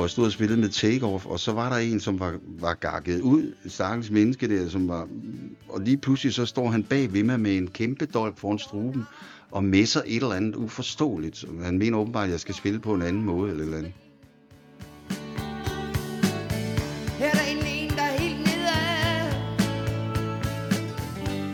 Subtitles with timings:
[0.00, 2.74] hvor jeg stod og spillede med Takeoff, og så var der en, som var, var
[2.74, 5.08] gakket ud, stakkels menneske der, som var,
[5.68, 9.02] og lige pludselig så står han bag ved mig med en kæmpe dolk foran struben,
[9.50, 11.44] og messer et eller andet uforståeligt.
[11.62, 13.92] Han mener åbenbart, at jeg skal spille på en anden måde eller et eller andet.
[17.18, 19.32] Her er der en, en der er helt nedad.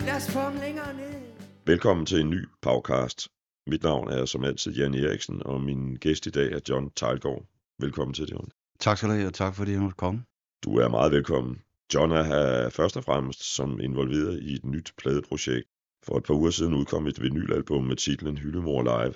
[0.06, 1.20] Lad os få ham længere ned.
[1.66, 3.28] Velkommen til en ny podcast.
[3.66, 7.55] Mit navn er som altid Jan Eriksen, og min gæst i dag er John Tejlgaard.
[7.80, 8.48] Velkommen til, John.
[8.80, 10.24] Tak skal du have, og tak fordi jeg måtte komme.
[10.64, 11.62] Du er meget velkommen.
[11.94, 15.68] John er først og fremmest som involveret i et nyt pladeprojekt.
[16.04, 19.14] For et par uger siden udkom et vinylalbum med titlen Hyllemor Live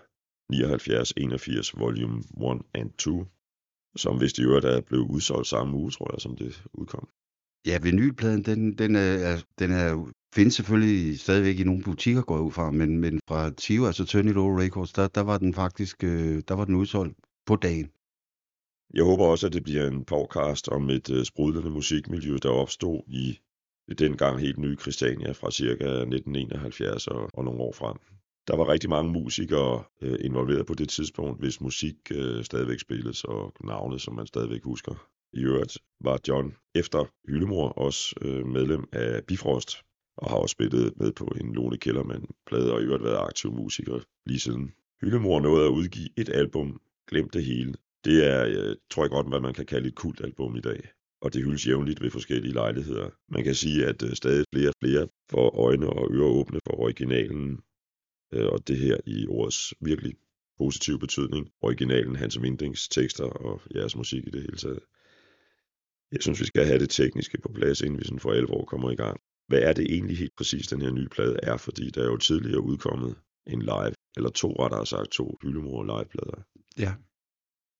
[0.53, 3.27] 79-81 Volume 1 and 2,
[3.97, 7.09] som hvis i øvrigt er blevet udsolgt samme uge, tror jeg, som det udkom.
[7.67, 12.43] Ja, vinylpladen, den, den, er, den er, findes selvfølgelig stadigvæk i nogle butikker, går jeg
[12.43, 16.05] ud fra, men, men fra Tio, altså Tony Low Records, der, der var den faktisk
[16.05, 17.15] øh, der var den udsolgt
[17.47, 17.91] på dagen.
[18.95, 23.03] Jeg håber også, at det bliver en podcast om et øh, sprudlende musikmiljø, der opstod
[23.07, 23.39] i
[23.99, 25.73] dengang helt nye Christiania fra ca.
[25.73, 27.97] 1971 og, og nogle år frem.
[28.49, 33.25] Der var rigtig mange musikere øh, involveret på det tidspunkt, hvis musik uh, stadigvæk spilles,
[33.25, 35.09] og navne, som man stadigvæk husker.
[35.33, 39.77] I øvrigt var John efter Hyllemor også medlem af Bifrost,
[40.17, 44.01] og har også spillet med på en Lone Kellermann-plade, og i øvrigt været aktiv musiker
[44.27, 44.73] lige siden.
[45.01, 49.29] Hyllemor nåede at udgive et album, Glem det hele, det er, jeg tror jeg godt,
[49.29, 50.81] hvad man kan kalde et kultalbum i dag.
[51.23, 53.11] Og det hyldes jævnligt ved forskellige lejligheder.
[53.29, 56.81] Man kan sige, at øh, stadig flere og flere får øjne og ører åbne for
[56.81, 57.61] originalen.
[58.33, 60.15] Øh, og det her i ordets virkelig
[60.59, 61.51] positive betydning.
[61.63, 64.81] Originalen Hans Windings tekster og jeres musik i det hele taget.
[66.13, 68.91] Jeg synes, vi skal have det tekniske på plads, inden vi sådan for alvor kommer
[68.91, 69.21] i gang.
[69.49, 71.57] Hvad er det egentlig helt præcis, den her nye plade er?
[71.57, 73.17] Fordi der er jo tidligere udkommet
[73.47, 76.43] en live, eller to rettere sagt, to hyldemor liveplader.
[76.79, 76.95] Ja,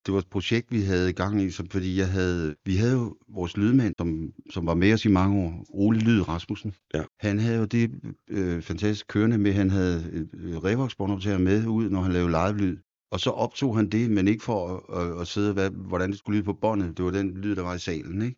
[0.05, 2.93] det var et projekt, vi havde i gang i, som, fordi jeg havde, vi havde
[2.93, 6.73] jo vores lydmand, som, som var med os i mange år, Ole Lyd Rasmussen.
[6.93, 7.03] Ja.
[7.19, 7.91] Han havde jo det
[8.29, 12.77] øh, fantastisk kørende med, han havde øh, Revox-båndoptager med ud, når han lavede live-lyd.
[13.11, 16.19] Og så optog han det, men ikke for at, at, at sidde, hvad, hvordan det
[16.19, 16.97] skulle lyde på båndet.
[16.97, 18.37] Det var den lyd, der var i salen, ikke?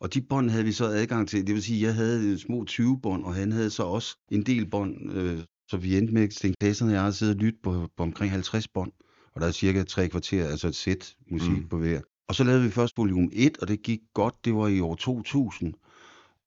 [0.00, 1.46] Og de bånd havde vi så adgang til.
[1.46, 4.42] Det vil sige, at jeg havde små 20 bånd, og han havde så også en
[4.42, 5.12] del bånd.
[5.12, 5.38] Øh,
[5.68, 8.32] så vi endte med, Sten Klæserne og jeg har siddet og lyttet på, på omkring
[8.32, 8.92] 50 bånd
[9.34, 11.68] og der er cirka tre kvarter, altså et sæt musik mm.
[11.68, 12.00] på hver.
[12.28, 14.94] Og så lavede vi først volume 1, og det gik godt, det var i år
[14.94, 15.74] 2000.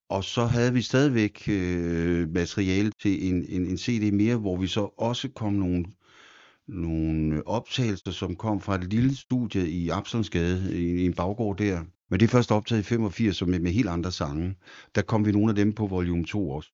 [0.09, 4.67] Og så havde vi stadigvæk øh, materiale til en, en, en CD mere, hvor vi
[4.67, 5.85] så også kom nogle,
[6.67, 11.83] nogle optagelser, som kom fra et lille studie i Absalonsgade, i, i en baggård der.
[12.09, 14.55] Men det er først optaget i 85 med, med helt andre sange.
[14.95, 16.69] Der kom vi nogle af dem på volume 2 også.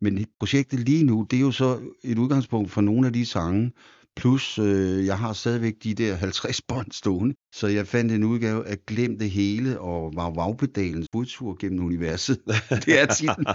[0.00, 3.72] Men projektet lige nu, det er jo så et udgangspunkt for nogle af de sange,
[4.18, 8.66] Plus, øh, jeg har stadigvæk de der 50 bånd stående, så jeg fandt en udgave
[8.66, 12.38] af Glem det hele og var Vavpedalens budtur gennem universet.
[12.86, 13.46] det er titlen.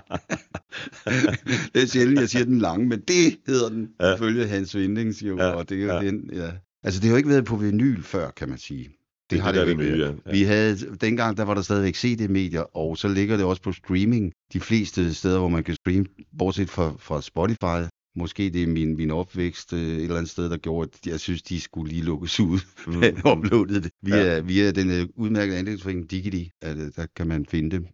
[1.73, 4.15] det er sjældent, jeg siger den lange, men det hedder den, ja.
[4.15, 5.49] ifølge Hans Vindings jo, ja.
[5.49, 6.01] og det er ja.
[6.01, 6.51] den, ja.
[6.83, 8.83] Altså, det har jo ikke været på vinyl før, kan man sige.
[8.83, 8.95] Det,
[9.29, 10.19] det har det, det ikke været.
[10.25, 10.31] Ja.
[10.31, 14.31] Vi havde, dengang der var der stadigvæk CD-medier, og så ligger det også på streaming
[14.53, 16.05] de fleste steder, hvor man kan streame,
[16.37, 20.49] bortset fra, fra Spotify, Måske det er min, min opvækst øh, et eller andet sted,
[20.49, 23.03] der gjorde, at jeg synes, de skulle lige lukkes ud, mm.
[23.31, 23.91] uploadet det.
[24.01, 24.39] Via, ja.
[24.39, 27.87] via den øh, udmærkede andelsforening Digity, at, øh, der kan man finde det.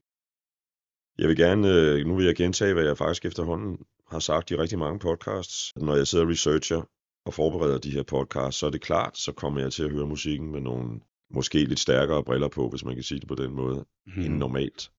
[1.19, 3.77] Jeg vil gerne, øh, nu vil jeg gentage, hvad jeg faktisk efterhånden
[4.07, 5.73] har sagt i rigtig mange podcasts.
[5.75, 6.89] Når jeg sidder og researcher
[7.25, 10.07] og forbereder de her podcasts, så er det klart, så kommer jeg til at høre
[10.07, 10.99] musikken med nogle
[11.31, 14.21] måske lidt stærkere briller på, hvis man kan sige det på den måde, mm.
[14.21, 14.91] end normalt.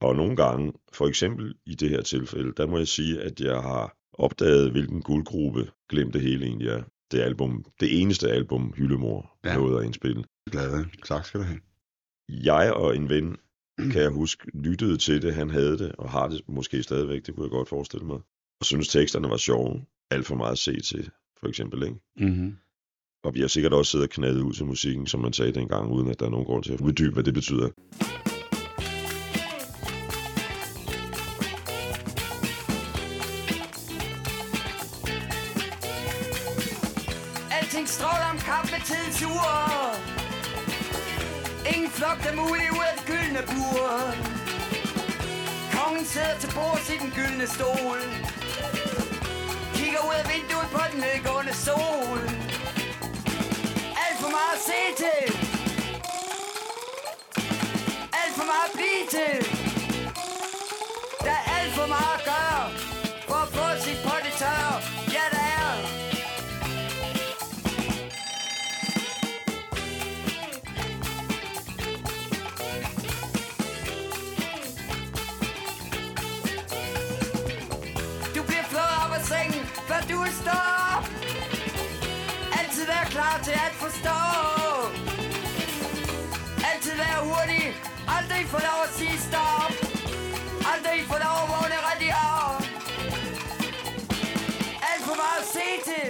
[0.00, 3.62] Og nogle gange, for eksempel i det her tilfælde, der må jeg sige, at jeg
[3.62, 6.82] har opdagede, hvilken guldgruppe glemte hele egentlig er.
[7.10, 9.56] Det album, det eneste album, Hyllemor ja.
[9.56, 10.24] nåede at indspille.
[10.50, 11.60] Glad, tak skal du have.
[12.28, 13.36] Jeg og en ven,
[13.78, 17.34] kan jeg huske, lyttede til det, han havde det, og har det måske stadigvæk, det
[17.34, 18.18] kunne jeg godt forestille mig.
[18.60, 21.10] Og synes teksterne var sjove, alt for meget at se til,
[21.40, 21.96] for eksempel, ikke?
[22.16, 22.56] Mm-hmm.
[23.24, 25.92] Og vi har sikkert også siddet og knaldet ud til musikken, som man sagde dengang,
[25.92, 27.68] uden at der er nogen grund til at uddybe, hvad det betyder.
[46.14, 48.00] Sidder til bords i den gyldne stol.
[49.78, 52.20] Kigger ud af vinduet på den nedgående sol.
[54.04, 55.22] Alt for meget at se til.
[58.20, 59.36] Alt for meget at blive til.
[61.26, 62.64] Der er alt for meget at gøre
[63.28, 64.00] For at få sit
[88.34, 89.70] Aldrig få lov at sige stop
[90.72, 92.60] Aldrig få lov at vågne rigtig op
[94.90, 96.06] Alt for meget at se til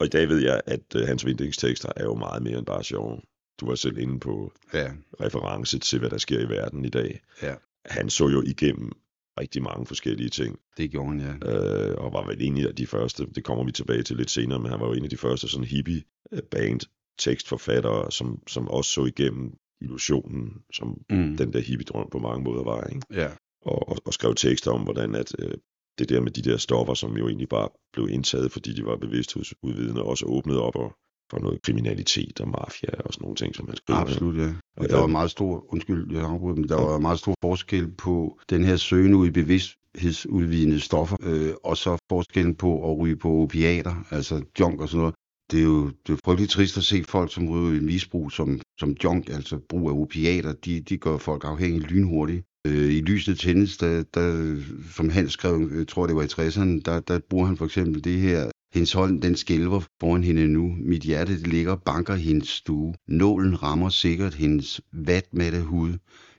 [0.00, 2.84] Og i dag ved jeg, at øh, hans vindingstekster er jo meget mere end bare
[2.84, 3.20] sjove.
[3.60, 7.20] Du var selv inde på Ja, reference til, hvad der sker i verden i dag.
[7.42, 7.54] ja.
[7.86, 8.92] Han så jo igennem
[9.40, 11.52] rigtig mange forskellige ting, Det gjorde han, ja.
[11.52, 14.58] øh, og var vel en af de første, det kommer vi tilbage til lidt senere,
[14.58, 16.80] men han var jo en af de første sådan hippie-band
[17.18, 21.36] tekstforfattere, som, som også så igennem illusionen, som Mm.
[21.36, 23.00] den der hippie-drøm på mange måder var, ikke?
[23.12, 23.28] Ja,
[23.62, 25.54] Og, og, og skrev tekster om, hvordan at, øh,
[25.98, 28.96] det der med de der stoffer, som jo egentlig bare blev indtaget, fordi de var
[28.96, 30.92] bevidsthedsudvidende, også åbnede op og,
[31.30, 33.96] for noget kriminalitet og mafia og sådan nogle ting, som han skrev.
[33.96, 34.54] absolut, ja.
[34.76, 38.38] Og der var meget stor, undskyld, jeg afbryder, men der var meget stor forskel på
[38.50, 43.28] den her søgen ud i bevidsthedsudvidende stoffer, øh, og så forskellen på at ryge på
[43.30, 45.14] opiater, altså junk og sådan noget.
[45.50, 48.60] Det er jo det er frygteligt trist at se folk, som ryger i misbrug som,
[48.80, 52.44] som junk, altså brug af opiater, de, de gør folk afhængige lynhurtigt.
[52.66, 54.56] Øh, I lyset tændes, der, der,
[54.94, 57.64] som han skrev, øh, jeg tror det var i 60'erne, der, der bruger han for
[57.64, 60.74] eksempel det her, hendes hånd, den skælver foran hende nu.
[60.78, 62.94] Mit hjerte det ligger og banker i hendes stue.
[63.08, 65.92] Nålen rammer sikkert hendes vatmatte hud.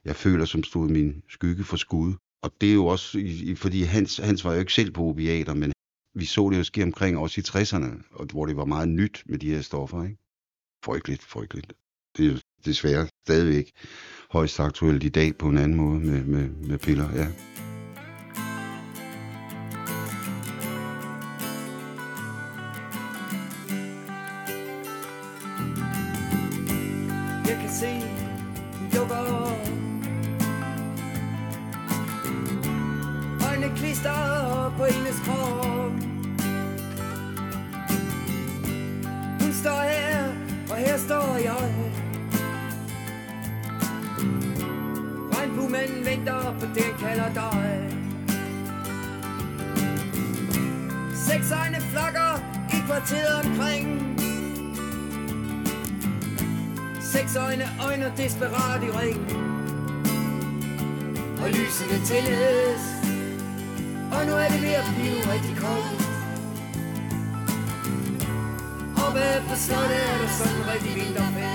[0.06, 2.14] Jeg føler, som stod min skygge for skud.
[2.44, 3.10] Og det er jo også,
[3.56, 5.72] fordi Hans, Hans var jo ikke selv på opiater, men
[6.16, 9.24] vi så det jo ske omkring også i 60'erne, og hvor det var meget nyt
[9.26, 10.04] med de her stoffer.
[10.04, 10.18] Ikke?
[10.86, 11.74] Frygteligt, frygteligt.
[12.18, 13.72] Det er jo desværre stadigvæk
[14.32, 17.10] højst aktuelt i dag på en anden måde med, med, med piller.
[17.16, 17.28] Ja.
[27.62, 28.16] Kan se,
[33.76, 35.75] klister på hendes krop.
[46.06, 47.98] Venter på det, han kalder dig.
[51.16, 52.32] Seks egne flakker
[52.74, 54.16] i kvarteret omkring.
[57.16, 59.20] Seks øjne øjner desperat i ring
[61.44, 62.82] Og lysene tændes
[64.12, 66.02] Og nu er det ved at blive rigtig koldt
[69.06, 71.55] Oppe på slottet er der sådan rigtig vinterfest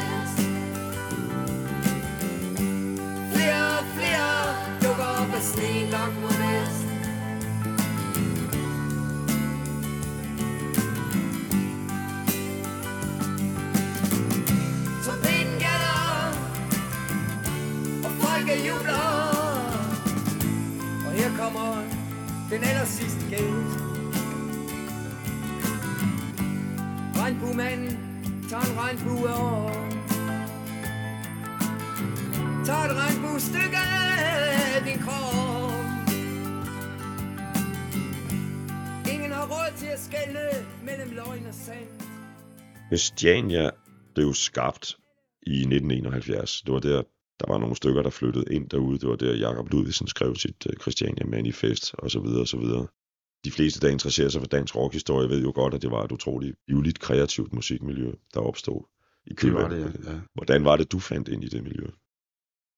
[5.92, 6.86] af sneen langt mod vest
[15.04, 16.32] Trompeten gælder
[18.04, 19.10] Og folket jubler.
[21.06, 21.82] Og her kommer
[22.50, 23.78] den aller sidste gæst
[27.16, 27.98] Regnbuemanden
[28.50, 29.70] tager en regnbue over
[32.64, 33.99] Tager et regnbuestykke af
[42.88, 43.70] Christiania
[44.14, 44.96] blev skabt
[45.46, 46.62] i 1971.
[46.66, 47.02] Det var der,
[47.40, 48.98] der var nogle stykker, der flyttede ind derude.
[48.98, 52.56] Det var der, Jakob Ludvigsen skrev sit uh, Christiania Manifest og så videre og så
[52.58, 52.86] videre.
[53.44, 56.12] De fleste, der interesserer sig for dansk rockhistorie, ved jo godt, at det var et
[56.12, 58.82] utroligt livligt kreativt musikmiljø, der opstod
[59.26, 60.20] i Det var det, ja.
[60.34, 61.86] Hvordan var det, du fandt ind i det miljø?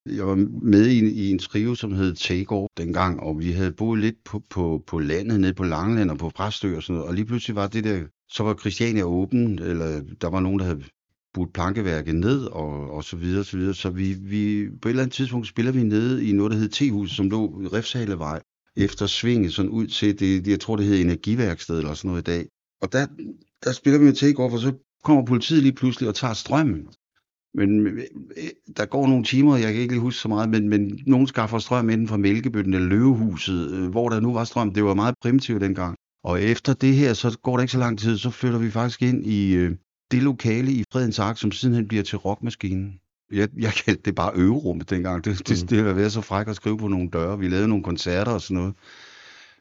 [0.07, 3.73] Jeg var med i, en- i en trio, som hed Takeover dengang, og vi havde
[3.73, 7.09] boet lidt på, på, på landet, nede på Langeland og på Præstø og sådan noget,
[7.09, 10.65] og lige pludselig var det der, så var Christiania åben, eller der var nogen, der
[10.65, 10.85] havde
[11.35, 13.75] budt plankeværket ned, og, og så videre, og så videre.
[13.75, 16.69] Så vi, vi, på et eller andet tidspunkt spiller vi nede i noget, der hed
[16.69, 18.41] T-huset, som lå i Refshalevej,
[18.77, 22.31] efter svinget sådan ud til, det, jeg tror, det hed Energiværksted eller sådan noget i
[22.31, 22.47] dag.
[22.83, 23.07] Og der,
[23.65, 24.73] der spiller vi med Takeover, og så
[25.05, 26.89] kommer politiet lige pludselig og tager strømmen.
[27.55, 28.03] Men øh,
[28.77, 31.59] der går nogle timer, jeg kan ikke lige huske så meget, men, men nogen skaffer
[31.59, 34.75] strøm inden fra Mælkebøtten eller Løvehuset, øh, hvor der nu var strøm.
[34.75, 35.97] Det var meget primitivt dengang.
[36.25, 39.03] Og efter det her, så går der ikke så lang tid, så flytter vi faktisk
[39.03, 39.77] ind i øh,
[40.11, 43.01] det lokale i Fredens Ark, som sidenhen bliver til rockmaskinen.
[43.33, 45.25] Jeg, jeg kaldte det bare øverummet dengang.
[45.25, 45.67] Det, det, Mm.
[45.69, 47.39] det har været så fræk at skrive på nogle døre.
[47.39, 48.75] Vi lavede nogle koncerter og sådan noget.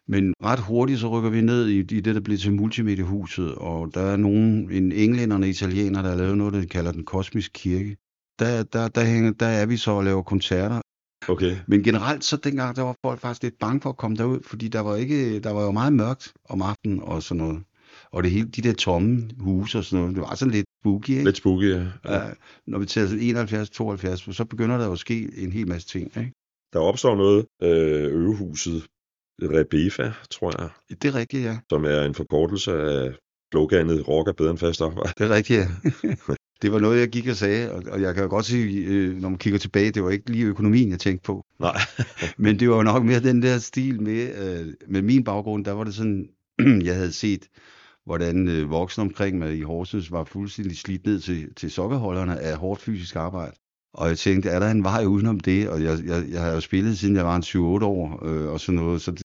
[0.07, 3.91] Men ret hurtigt så rykker vi ned i, i det, der blev til multimediehuset, og
[3.93, 6.91] der er nogen, en englænder og en italiener, der har lavet noget, der de kalder
[6.91, 7.97] den kosmiske kirke.
[8.39, 10.81] Der, der, der, hænger, der er vi så og laver koncerter.
[11.29, 11.55] Okay.
[11.67, 14.67] Men generelt så dengang, der var folk faktisk lidt bange for at komme derud, fordi
[14.67, 17.63] der var, ikke, der var jo meget mørkt om aftenen og sådan noget.
[18.11, 21.09] Og det hele, de der tomme huse og sådan noget, det var sådan lidt spooky,
[21.09, 21.23] ikke?
[21.23, 21.83] Lidt spooky, ja.
[22.05, 22.25] ja.
[22.25, 22.31] Ja,
[22.67, 23.07] når vi tager
[24.27, 26.31] 71-72, så begynder der jo at ske en hel masse ting, ikke?
[26.73, 28.87] Der opstår noget, øh, øvehuset
[29.41, 30.69] Rebefa, tror jeg,
[31.01, 31.57] Det er rigtigt, ja.
[31.69, 33.13] som er en forkortelse af
[33.51, 35.13] sloganet rock er bedre end fast arbejde.
[35.17, 35.67] Det er rigtigt, ja.
[36.61, 39.21] det var noget, jeg gik og sagde, og, og jeg kan jo godt sige, øh,
[39.21, 41.45] når man kigger tilbage, det var ikke lige økonomien, jeg tænkte på.
[41.59, 41.77] Nej.
[42.37, 45.71] Men det var jo nok mere den der stil med, øh, med min baggrund, der
[45.71, 46.29] var det sådan,
[46.87, 47.47] jeg havde set,
[48.05, 52.57] hvordan øh, voksne omkring mig i Horsens var fuldstændig slidt ned til, til sokkerholderne af
[52.57, 53.55] hårdt fysisk arbejde.
[53.93, 55.69] Og jeg tænkte, er der en vej udenom det?
[55.69, 57.43] Og jeg, jeg, jeg har jo spillet, siden jeg var en
[57.81, 59.21] 7-8 år øh, og sådan noget, så det,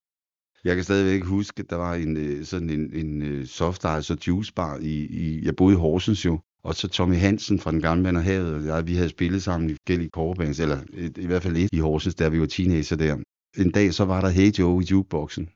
[0.65, 4.13] jeg kan stadigvæk huske, at der var en, øh, sådan en, en øh, soft ice
[4.13, 7.71] og juice bar i, i, jeg boede i Horsens jo, og så Tommy Hansen fra
[7.71, 10.79] Den Gamle Mand og Havet, og jeg, vi havde spillet sammen i forskellige coverbands, eller
[10.93, 13.17] i, i hvert fald et i Horsens, der vi var teenager der.
[13.57, 15.49] En dag så var der Hey Joe i jukeboxen.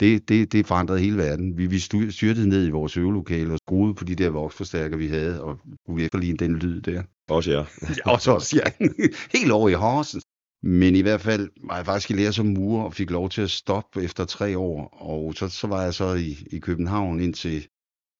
[0.00, 1.58] Det, det, det forandrede hele verden.
[1.58, 5.42] Vi, vi styrtede ned i vores øvelokale og skruede på de der voksforstærker, vi havde,
[5.42, 7.02] og kunne efterligne den lyd der.
[7.28, 7.64] Også jer.
[8.04, 8.86] Og så også, ja,
[9.38, 10.24] helt over i Horsens.
[10.62, 13.42] Men i hvert fald var jeg faktisk i lære som murer og fik lov til
[13.42, 14.88] at stoppe efter tre år.
[14.92, 17.66] Og så, så var jeg så i, i København indtil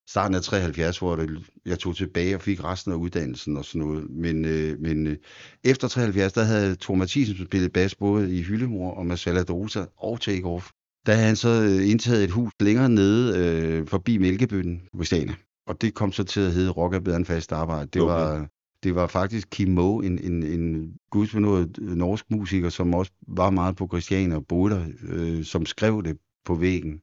[0.09, 1.29] starten af 73, hvor det,
[1.65, 4.09] jeg tog tilbage og fik resten af uddannelsen og sådan noget.
[4.09, 5.17] Men, øh, men øh,
[5.63, 10.21] efter 73, der havde Thor Mathisen spillet bas både i Hyllemor og Marcella Dosa og
[10.21, 10.69] Takeoff.
[11.05, 15.35] Der havde han så øh, indtaget et hus længere nede øh, forbi Mælkebøtten på Stane.
[15.67, 17.89] Og det kom så til at hedde Rock er bedre end fast arbejde.
[17.93, 18.13] Det Okay.
[18.13, 18.47] var,
[18.83, 23.75] det var faktisk Kim Moe, en, en, en gudsbenået norsk musiker, som også var meget
[23.75, 27.01] på Christiania og boede der, øh, som skrev det på væggen.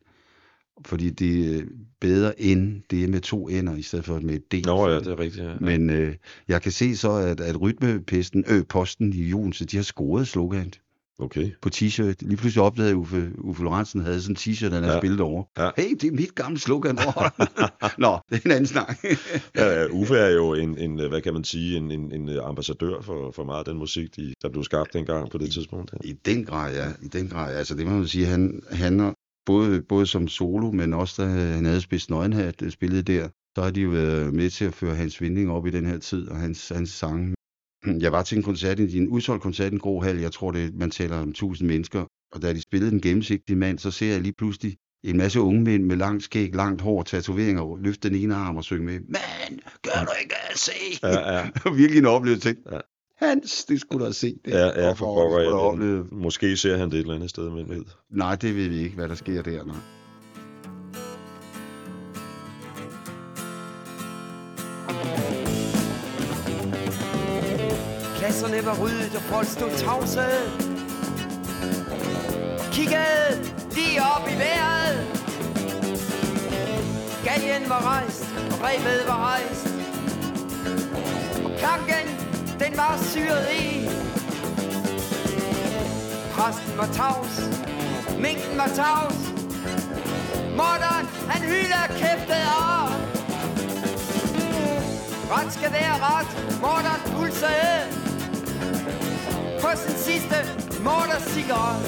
[0.84, 1.62] Fordi det er
[2.00, 4.66] bedre end det er med to ender, i stedet for med et D.
[4.66, 5.44] Nå ja, det er rigtigt.
[5.44, 5.52] Ja.
[5.60, 6.14] Men øh,
[6.48, 10.72] jeg kan se så, at, at rytmepesten, øh, posten i Jonse, de har scoret slogan
[11.22, 11.50] Okay.
[11.62, 12.14] på t-shirt.
[12.20, 15.00] Lige pludselig opdagede Uffe, Uffe Lorentzen havde sådan en t-shirt, han havde Ja.
[15.00, 15.44] spillet over.
[15.58, 15.70] Ja.
[15.76, 16.94] Hey, det er mit gamle slogan.
[17.98, 18.96] Nå, det er en anden snak.
[19.56, 23.30] Ja, Uffe er jo en, en, hvad kan man sige, en, en, en ambassadør for,
[23.30, 25.90] for meget af den musik, de, der blev skabt dengang på det tidspunkt.
[26.04, 26.08] Ja.
[26.08, 26.86] I den grad, ja.
[27.02, 27.56] I den grad.
[27.56, 29.14] Altså, det må man sige, han, han
[29.50, 33.62] både, både som solo, men også da han havde spidst nøgenhat, øh, spillet der, så
[33.62, 36.28] har de jo været med til at føre hans vinding op i den her tid,
[36.28, 37.34] og hans, hans sange.
[38.04, 40.50] Jeg var til en koncert, i en udsolgt koncert i en grå hal, jeg tror,
[40.50, 44.12] det, man taler om 1000 mennesker, og da de spillede den gennemsigtige mand, så ser
[44.12, 48.18] jeg lige pludselig en masse unge mænd med langt skæg, langt hår, tatoveringer, løfte den
[48.18, 50.72] ene arm og synge med, mand, gør du ikke at se?
[51.02, 51.50] Ja, ja.
[51.80, 52.80] Virkelig en oplevelse, tænkte, Ja.
[53.20, 54.38] Hans, det skulle du have set.
[54.44, 54.50] Det.
[54.50, 57.68] Ja, ja, for pokker, ja, det, måske ser han det et eller andet sted, men
[57.68, 57.84] ved.
[58.10, 59.64] Nej, det ved vi ikke, hvad der sker der.
[59.64, 59.76] Nej.
[68.18, 70.26] Klasserne var ryddet, og folk stod tavse.
[72.72, 73.30] Kiggede
[73.74, 74.96] lige op i vejret.
[77.24, 79.66] Galgen var rejst, og rebet var rejst.
[81.44, 82.29] Og planken,
[82.64, 83.88] den var syret i.
[86.32, 87.34] Præsten var tavs,
[88.18, 89.20] minken var tavs.
[90.56, 92.88] Morderen, han hylder kæftet af.
[95.32, 97.80] Ret skal være ret, morderen pulsede
[99.60, 100.36] på sin sidste
[100.84, 101.82] mordercigaret.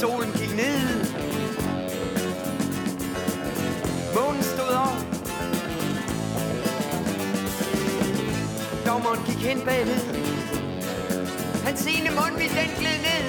[0.00, 1.06] Solen gik ned.
[4.14, 5.15] Månen stod op.
[8.86, 10.00] Dommeren gik hen bagved.
[11.66, 13.26] Hans ene mundvig den gled ned.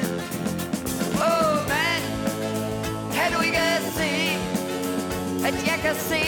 [1.28, 2.04] Åh, oh, mand,
[3.16, 3.68] kan du ikke
[4.00, 4.12] se,
[5.48, 6.24] at jeg kan se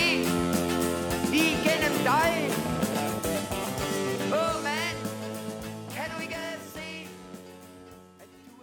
[1.46, 2.32] igennem dig?
[4.34, 4.98] Åh, oh, mand,
[5.96, 6.36] kan du ikke
[6.76, 6.88] se,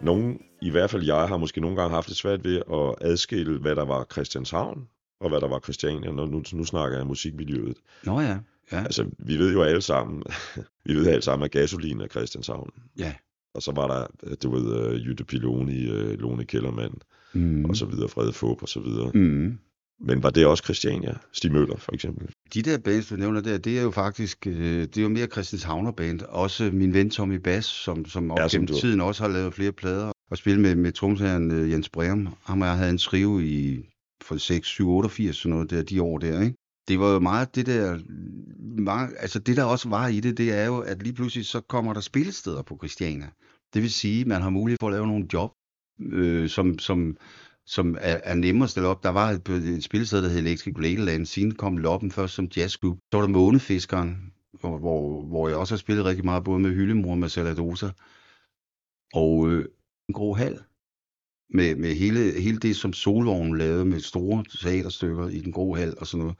[0.00, 3.58] Nogen, i hvert fald jeg, har måske nogle gange haft det svært ved at adskille,
[3.58, 4.88] hvad der var Christianshavn,
[5.20, 7.76] og hvad der var Christiania, når nu, nu snakker jeg musikmiljøet.
[8.04, 8.36] Nå ja,
[8.72, 10.22] ja, Altså, vi ved jo alle sammen,
[10.86, 12.70] vi ved alle sammen, at gasolin er Christianshavn.
[12.98, 13.14] ja.
[13.54, 16.94] Og så var der, du ved, uh, Jytte Piloni, uh, Lone Kellermann,
[17.34, 17.64] Mm.
[17.64, 19.10] og så videre, Frede Fup, og så videre.
[19.14, 19.58] Mm.
[20.00, 21.14] Men var det også Christiania?
[21.32, 22.28] Stig Møller, for eksempel.
[22.54, 25.26] De der bands, du nævner der, det er jo faktisk, øh, det er jo mere
[25.26, 26.20] Christianshavner band.
[26.28, 29.30] Også min ven Tommy Bass, som, som op Ja, som gennem du- tiden også har
[29.30, 30.12] lavet flere plader.
[30.30, 32.28] Og spillet med, med tromsageren øh, Jens Breum.
[32.42, 33.84] Ham og jeg havde en trio i
[34.22, 36.56] for 6, 7, 88, sådan noget der, de år der, ikke?
[36.88, 37.98] Det var jo meget det der,
[38.82, 41.60] meget, altså det der også var i det, det er jo, at lige pludselig så
[41.60, 43.28] kommer der spillesteder på Christiania.
[43.74, 45.52] Det vil sige, at man har mulighed for at lave nogle job,
[46.00, 47.16] øh, som, som,
[47.66, 49.02] som er, er nemmere at stille op.
[49.02, 51.26] Der var et, et spillested, der hed Electric Ladyland.
[51.26, 52.98] Siden kom Loppen først som jazzklub.
[53.12, 56.70] Så var der Månefiskeren, hvor, hvor, hvor jeg også har spillet rigtig meget, både med
[56.70, 57.90] Hyllemor og med Saladosa.
[59.14, 59.64] Og øh,
[60.08, 60.58] en grå hal.
[61.50, 65.94] Med, med hele, hele det, som Solvognen lavede med store teaterstykker i den grå hal
[65.98, 66.36] og sådan noget.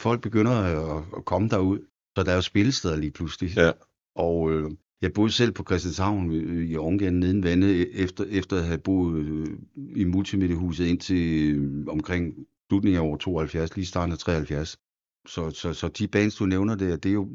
[0.00, 1.78] Folk begynder at, at komme derud,
[2.16, 3.56] så der er jo spillesteder lige pludselig.
[3.56, 3.70] Ja.
[4.16, 4.70] Og øh,
[5.02, 8.78] jeg boede selv på Christianshavn øh, i Ungarn neden vandet, e- efter, efter at have
[8.78, 9.46] boet øh,
[9.96, 12.34] i multimediehuset indtil øh, omkring
[12.68, 14.76] slutningen af år 72, lige starten af 73.
[15.26, 17.28] Så, så, så de bands, du nævner der, det er jo...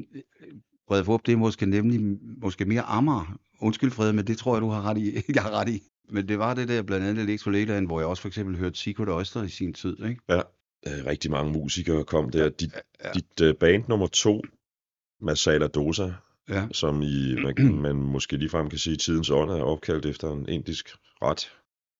[0.88, 3.38] Frede Fup, det er måske nemlig måske mere Amager.
[3.60, 5.14] Undskyld, Frede, men det tror jeg, du har ret i.
[5.34, 5.82] jeg har ret i.
[6.10, 9.08] Men det var det der, blandt andet Electrolateren, hvor jeg også for eksempel hørte Secret
[9.08, 10.20] Oyster i sin tid, ikke?
[10.28, 10.40] Ja,
[10.86, 12.48] øh, rigtig mange musikere kom der.
[12.48, 12.72] Dit,
[13.04, 13.10] Ja.
[13.14, 14.42] dit uh, band nummer to,
[15.20, 16.12] Masala Dosa,
[16.48, 16.68] Ja.
[16.72, 20.88] som i, man, man måske ligefrem kan sige, tidens ånd er opkaldt efter en indisk
[21.22, 21.52] ret.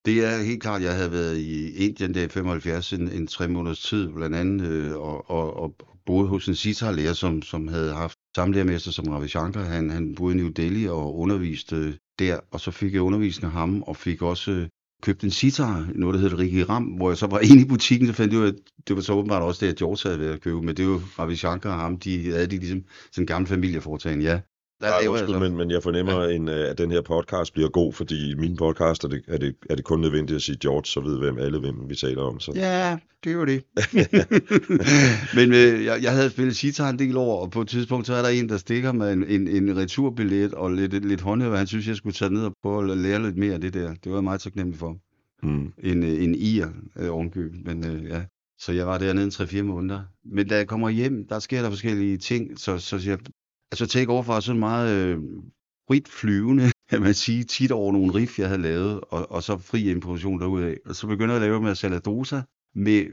[0.06, 3.48] Det er helt klart, jeg havde været i Indien der i 75 en, en tre
[3.48, 5.74] måneders tid, blandt andet, øh, og, og, og
[6.06, 9.62] boede hos en sitar-lærer, som, som havde haft samlærermester som Ravi Shankar.
[9.62, 13.44] Han, han boede i New Delhi og underviste øh, der, og så fik jeg undervisning
[13.52, 14.68] af ham, og fik også
[15.02, 18.06] købte en sitar, noget der hedder Rigi Ram, hvor jeg så var inde i butikken,
[18.08, 20.20] så fandt jeg ud af, at det var så åbenbart også det, at George havde
[20.20, 22.84] været at købe, men det var jo Ravi Shankar og ham, de havde de ligesom
[23.12, 24.40] sådan en gammel familieforetagende, ja.
[24.80, 27.68] Ej, laver jeg undskyld, men, men jeg fornemmer, en, øh, at den her podcast bliver
[27.68, 30.58] god, fordi i min podcast er det, er, det, er det kun nødvendigt at sige
[30.62, 32.40] George, så ved hvem alle hvem vi taler om.
[32.40, 32.52] Så.
[32.54, 33.62] Ja, det er jo det.
[35.38, 38.14] Men øh, jeg, jeg havde spillet sitar en del år, og på et tidspunkt så
[38.14, 41.56] er der en, der stikker med en, en, en returbillet og lidt, lidt håndhæver.
[41.56, 43.94] Han synes, jeg skulle tage ned og prøve at lære lidt mere af det der.
[43.94, 44.96] Det var jeg meget taknemmelig for.
[45.42, 45.72] Mm.
[45.82, 46.66] En, øh, en ir
[46.96, 47.54] øh, ovenkøb.
[47.64, 48.22] Men øh, ja,
[48.58, 50.02] så jeg var dernede en 3-4 måneder.
[50.24, 52.58] Men da jeg kommer hjem, der sker der forskellige ting.
[52.58, 53.18] Så, så jeg,
[53.72, 55.18] altså Take Over var sådan meget øh,
[55.88, 59.58] frit flyvende, kan man sige, tit over nogle riff, jeg havde lavet, og, og så
[59.58, 60.76] fri improvisation derudaf.
[60.86, 62.40] Og så begynder jeg at lave med Saladosa,
[62.74, 63.06] med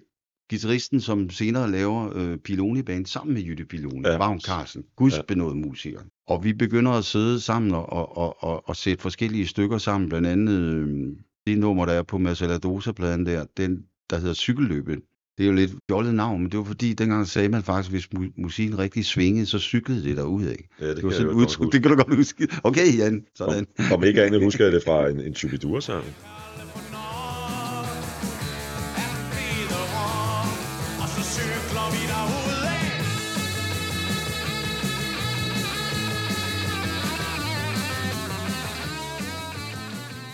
[0.49, 4.17] guitaristen, som senere laver øh, Piloni Band sammen med Jytte Piloni, Ja.
[4.17, 5.35] Vagn Carlsen, Guds Ja.
[5.35, 6.01] musiker.
[6.27, 10.09] Og vi begynder at sidde sammen og, og, og, og, og sætte forskellige stykker sammen,
[10.09, 11.15] blandt andet øh,
[11.47, 14.99] det nummer, der er på Masaladosa-pladen der, den, der hedder Cykelløbet.
[15.37, 18.05] Det er jo lidt fjollet navn, men det var fordi, dengang sagde man faktisk, hvis
[18.15, 20.67] mu- musikken rigtig svingede, så cyklede det derud af.
[20.79, 22.47] Ja, det, Det kan var jeg sådan udtryk, det kan du godt huske.
[22.63, 23.67] Okay, Jan, sådan.
[23.79, 26.03] Om, om ikke andet husker jeg det fra en, en Chubidur-sang.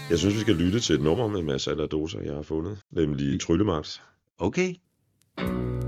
[0.10, 3.42] Jeg synes, vi skal lytte til et nummer med Mads Aladosa, jeg har fundet, nemlig
[3.42, 4.02] Tryllemagt.
[4.40, 4.74] Okay.
[5.39, 5.79] Der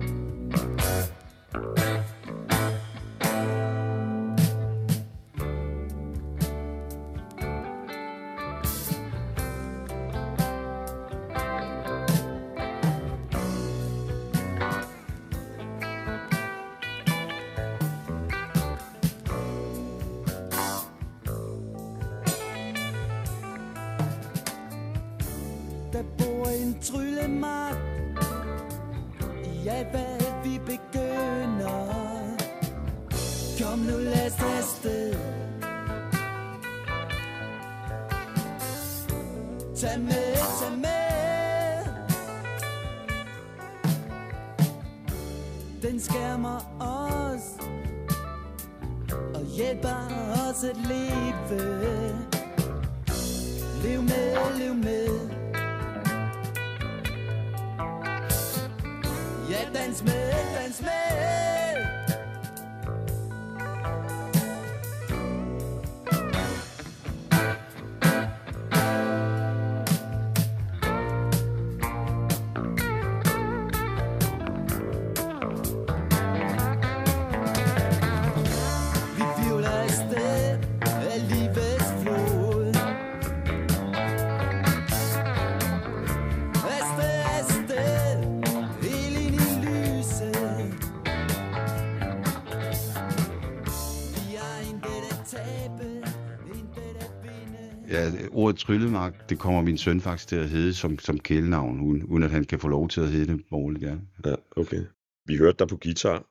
[98.52, 102.24] ordet tryllemark, det kommer min søn faktisk til at hedde som, som kælenavn, uden, uden
[102.24, 103.96] at han kan få lov til at hedde det borgerligt, ja.
[104.26, 104.84] Ja, okay.
[105.26, 106.26] Vi hørte dig på guitar.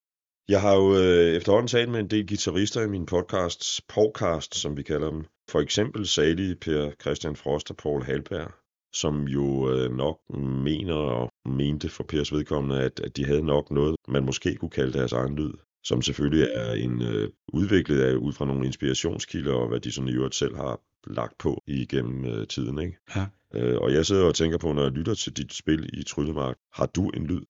[0.48, 4.76] Jeg har jo øh, efterhånden talt med en del guitarister i min podcasts, podcast, som
[4.76, 5.24] vi kalder dem.
[5.50, 8.50] For eksempel salige Per Christian Frost og Paul Halberg,
[8.92, 10.18] som jo øh, nok
[10.64, 14.70] mener og mente for Pers vedkommende, at, at de havde nok noget, man måske kunne
[14.70, 15.52] kalde deres egen lyd,
[15.84, 20.08] som selvfølgelig er en øh, udviklet af ud fra nogle inspirationskilder, og hvad de sådan
[20.08, 22.78] i øvrigt selv har lagt på igennem øh, tiden.
[22.78, 22.96] Ikke?
[23.16, 23.26] Ja.
[23.54, 26.56] Øh, og jeg sidder og tænker på, når jeg lytter til dit spil i Tryllemark,
[26.72, 27.40] har du en lyd?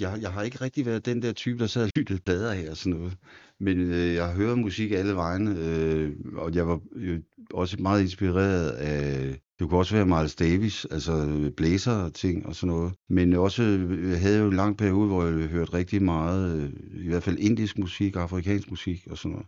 [0.00, 2.70] Jeg, jeg har ikke rigtig været den der type, der sad og lyttede plader her
[2.70, 3.16] og sådan noget.
[3.60, 8.70] Men øh, jeg hører musik alle vegne, øh, og jeg var øh, også meget inspireret
[8.70, 12.92] af, det kunne også være Miles Davis, altså øh, blæser og ting og sådan noget.
[13.08, 16.72] Men også, øh, jeg havde jo en lang periode, hvor jeg hørte rigtig meget, øh,
[17.04, 19.46] i hvert fald indisk musik, afrikansk musik og sådan noget.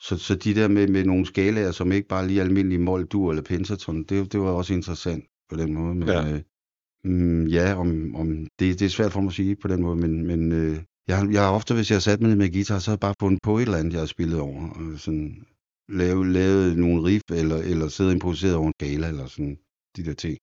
[0.00, 3.30] Så, så de der med, med nogle skalaer, som ikke bare lige almindelige mol, dur
[3.30, 5.94] eller pentaton, det, det var også interessant på den måde.
[5.94, 6.32] Men, Ja.
[6.34, 6.40] øh,
[7.04, 9.96] mm, ja om, om det, det er svært for mig at sige på den måde,
[9.96, 10.76] men, men øh,
[11.08, 13.00] Jeg, jeg har ofte, hvis jeg har sat mig ned med guitar, så har jeg
[13.00, 14.68] bare fundet på et eller andet, jeg har spillet over.
[14.70, 15.44] Og sådan
[15.88, 19.58] lavet, lavet nogle riff, eller, eller siddet og improviseret over en skala, eller sådan
[19.96, 20.36] de der ting.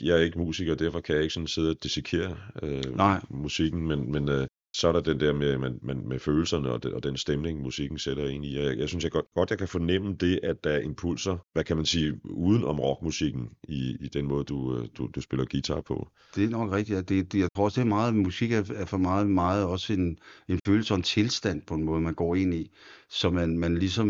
[0.00, 3.20] Jeg er ikke musiker, derfor kan jeg ikke sådan sidde og dissekere øh, Nej.
[3.30, 6.82] musikken, men, men øh, så er der den der med, med, med, med følelserne og,
[6.82, 8.58] den, og den stemning, musikken sætter ind i.
[8.58, 11.64] Jeg, jeg synes jeg godt, godt, jeg kan fornemme det, at der er impulser, hvad
[11.64, 15.46] kan man sige, uden om rockmusikken i, i den måde, du, øh, du, du spiller
[15.50, 16.08] guitar på.
[16.34, 17.08] Det er nok rigtigt.
[17.08, 19.92] Det, det, jeg tror også, det er meget, musik er, er for meget, meget også
[19.92, 22.70] en, en følelse og en tilstand på en måde, man går ind i.
[23.10, 24.08] Så man, man ligesom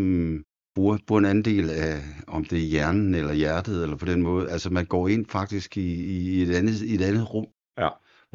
[0.74, 4.22] bruger, bruger en anden del af, om det er hjernen eller hjertet, eller på den
[4.22, 4.50] måde.
[4.50, 7.46] Altså man går ind faktisk i, i et, andet, i et andet rum,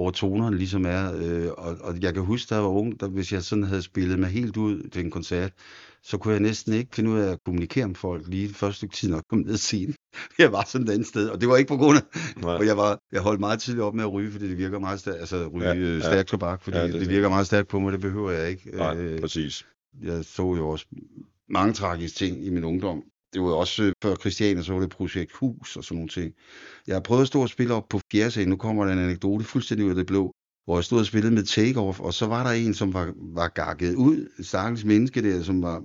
[0.02, 1.14] hvor tonerne ligesom er.
[1.16, 3.82] Øh, og, og jeg kan huske, da jeg var ung, der, hvis jeg sådan havde
[3.82, 5.52] spillet mig helt ud til en koncert,
[6.04, 8.78] så kunne jeg næsten ikke finde ud af at kommunikere med folk lige det første
[8.78, 9.96] stykke tid, når jeg kom ned scenen.
[10.40, 12.04] Jeg var sådan et andet sted, og det var ikke på grund af,
[12.42, 12.56] Nej.
[12.56, 15.00] og jeg, var, jeg holdt meget tidligt op med at ryge, fordi det virker meget
[15.00, 15.94] stærkt, altså ryge Ja, ja, ja.
[15.94, 16.00] ja.
[16.00, 18.72] stærk tobak, fordi Ja, det, det virker meget stærkt på mig, det behøver jeg ikke.
[18.78, 19.66] Nej, Øh, præcis.
[20.04, 20.86] jeg så jo også
[21.50, 23.04] mange tragiske ting i min ungdom.
[23.34, 26.34] Det var også øh, før Christiania, så var det Projekt Hus og sådan nogle ting.
[26.88, 28.46] Jeg har prøvet at stå og spille op på fjerde.
[28.46, 30.32] Nu kommer der en anekdote fuldstændig ud af det blå,
[30.66, 33.48] hvor jeg stod og spillede med Takeoff, og så var der en, som var, var
[33.48, 35.84] gakket ud, et stakkels menneske der, som var,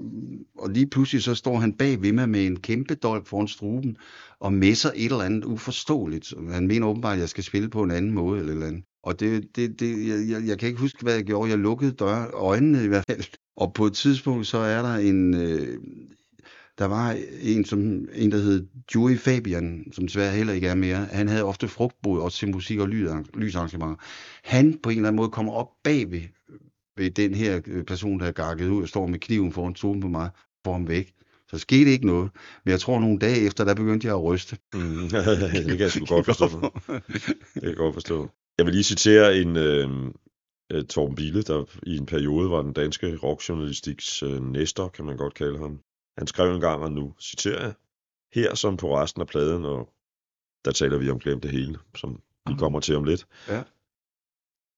[0.58, 3.96] og lige pludselig så står han bag ved mig med en kæmpe dolk foran struben,
[4.40, 6.34] og messer et eller andet uforståeligt.
[6.50, 8.84] Han mener åbenbart, at jeg skal spille på en anden måde eller eller andet.
[9.02, 11.50] Og det, det, det jeg, jeg, jeg kan ikke huske, hvad jeg gjorde.
[11.50, 13.24] Jeg lukkede døre, øjnene i hvert fald.
[13.56, 15.34] Og på et tidspunkt, så er der en...
[15.34, 15.78] Øh,
[16.78, 17.80] der var en, som,
[18.14, 20.96] en, der hed Joey Fabian, som desværre heller ikke er mere.
[20.96, 22.88] Han havde ofte frugtbod også til musik og
[23.34, 23.96] lysarrangementer.
[24.44, 26.22] Han på en eller anden måde kommer op bagved
[26.96, 30.00] ved den her øh, person, der er gakket ud og står med kniven foran tonen
[30.00, 30.30] på mig,
[30.64, 31.12] får ham væk.
[31.50, 32.30] Så skete ikke noget.
[32.64, 34.56] Men jeg tror, nogle dage efter, der begyndte jeg at ryste.
[34.74, 36.46] Mm, det kan jeg sgu godt forstå.
[37.54, 38.30] Det kan jeg godt forstå.
[38.58, 39.88] Jeg vil lige citere en øh,
[40.72, 45.16] øh, Torben Bille, der i en periode var den danske rockjournalistiks øh, næster, kan man
[45.16, 45.80] godt kalde ham.
[46.18, 47.74] Han skrev en gang, og nu citerer jeg,
[48.32, 49.92] her som på resten af pladen, og
[50.64, 53.26] der taler vi om Glem det hele, som vi kommer til om lidt.
[53.48, 53.62] Ja.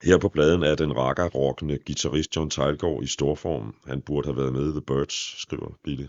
[0.03, 3.75] Her på pladen er den rakker-rockende guitarist John Teilgaard i storform.
[3.87, 6.09] Han burde have været med i The Birds, skriver Bille.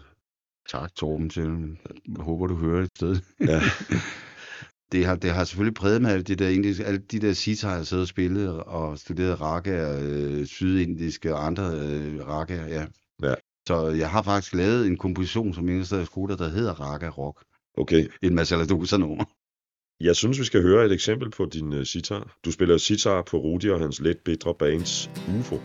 [0.70, 1.78] Tak, Torben, til.
[2.08, 3.16] Jeg håber, du hører et sted.
[3.40, 3.62] Ja,
[4.92, 7.88] det har, det har selvfølgelig præget mig, det der, indiske, alle de der sitar, jeg
[7.88, 12.88] sad og spillede og studerede raga, øh, sydindiske og andre øh, raga, ja.
[13.24, 13.34] Ja.
[13.70, 17.44] Så jeg har faktisk lavet en komposition som eneste af skoler, der hedder Raga Rock.
[17.78, 18.08] okay.
[18.24, 19.26] En Masaladosa nummer.
[20.00, 22.38] Jeg synes, vi skal høre et eksempel på din uh, sitar.
[22.46, 25.60] Du spiller sitar på Rudi og hans let bitre bands UFO.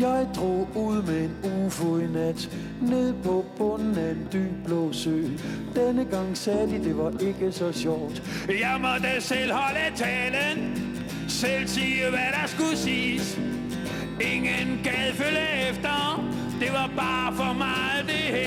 [0.00, 2.50] Jeg drog ud med en ufo i nat
[2.82, 5.22] Ned på bunden af en dyb blå sø
[5.74, 10.96] Denne gang sagde de, det var ikke så sjovt Jeg måtte selv holde talen
[11.28, 13.38] selv sige, hvad der skulle siges.
[14.20, 16.24] Ingen gad følge efter.
[16.60, 18.45] Det var bare for meget det her.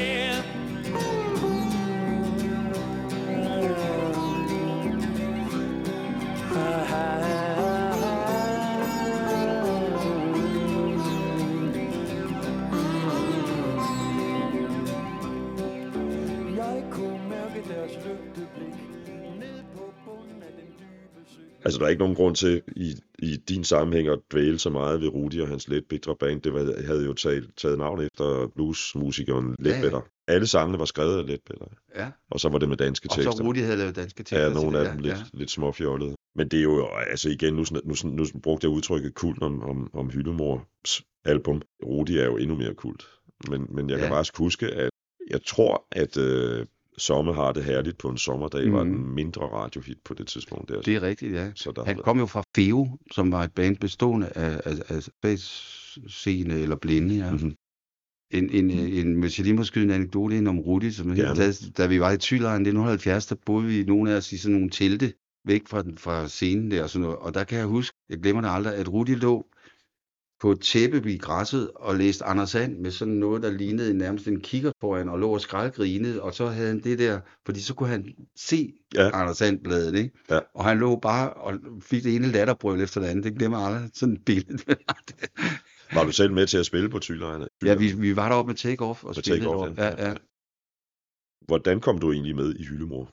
[21.79, 25.07] Der er ikke nogen grund til i, i din sammenhæng at dvæle så meget ved
[25.07, 26.41] Rudi og hans let bitre band.
[26.41, 29.75] Det var, havde jo taget, taget navn efter bluesmusikeren Ja, ja.
[29.75, 30.01] Ledbetter.
[30.27, 31.65] Alle sangene var skrevet af Ledbetter.
[31.95, 32.07] Ja.
[32.31, 33.31] Og så var det med danske Og tekster.
[33.31, 34.41] så Rudi havde lavet danske tekster.
[34.47, 36.15] Ja, nogle af det, dem ja, lidt, lidt småfjollede.
[36.35, 39.63] Men det er jo, altså igen, nu, nu, nu, nu brugte jeg udtrykket kult om,
[39.63, 41.61] om, om Hyldemors album.
[41.85, 43.05] Rudi er jo endnu mere kult.
[43.49, 44.15] Men, men jeg kan Ja.
[44.17, 44.89] faktisk huske, at
[45.29, 46.65] jeg tror, at øh,
[46.99, 48.73] Sommer har det herligt på en sommerdag, mm.
[48.73, 50.69] var den mindre radiohit på det tidspunkt.
[50.69, 50.81] Der.
[50.81, 51.51] Det er rigtigt, ja.
[51.55, 55.03] så der, Han kom jo fra Feo, som var et band bestående af, af, af
[55.03, 57.31] spadsseende eller blinde, ja.
[57.31, 57.55] Mhm.
[58.31, 59.23] En, en, en,
[59.75, 61.35] en anekdote ind om Rudi, som Gerne.
[61.35, 64.37] da, da vi var i Thylejren i 1970, der boede vi nogle af os i
[64.37, 65.13] sådan nogle telte
[65.45, 67.17] væk fra, den- fra scenen der og sådan noget.
[67.17, 69.45] Og der kan jeg huske, jeg glemmer det aldrig, at Rudi lå
[70.39, 74.27] på et tæppe i græsset og læste Anders Sand med sådan noget, der lignede nærmest
[74.27, 77.73] en kigger foran og lå og skraldgrinede, og så havde han det der, fordi så
[77.73, 79.09] kunne han se Ja.
[79.13, 80.11] Anders Sand-bladet, ikke?
[80.29, 80.39] Ja.
[80.55, 83.23] Og han lå bare og fik det ene latterbrøl efter det andet.
[83.23, 83.89] Det glemmer aldrig.
[83.93, 84.63] Sådan et billede.
[85.93, 87.47] Var du selv med til at spille på Thylejrene?
[87.65, 89.85] ja, vi, vi var deroppe med Take-Off og Med spillede Take Off, ja.
[89.85, 90.13] Ja, ja.
[91.47, 93.09] Hvordan kom du egentlig med i Hyldemor?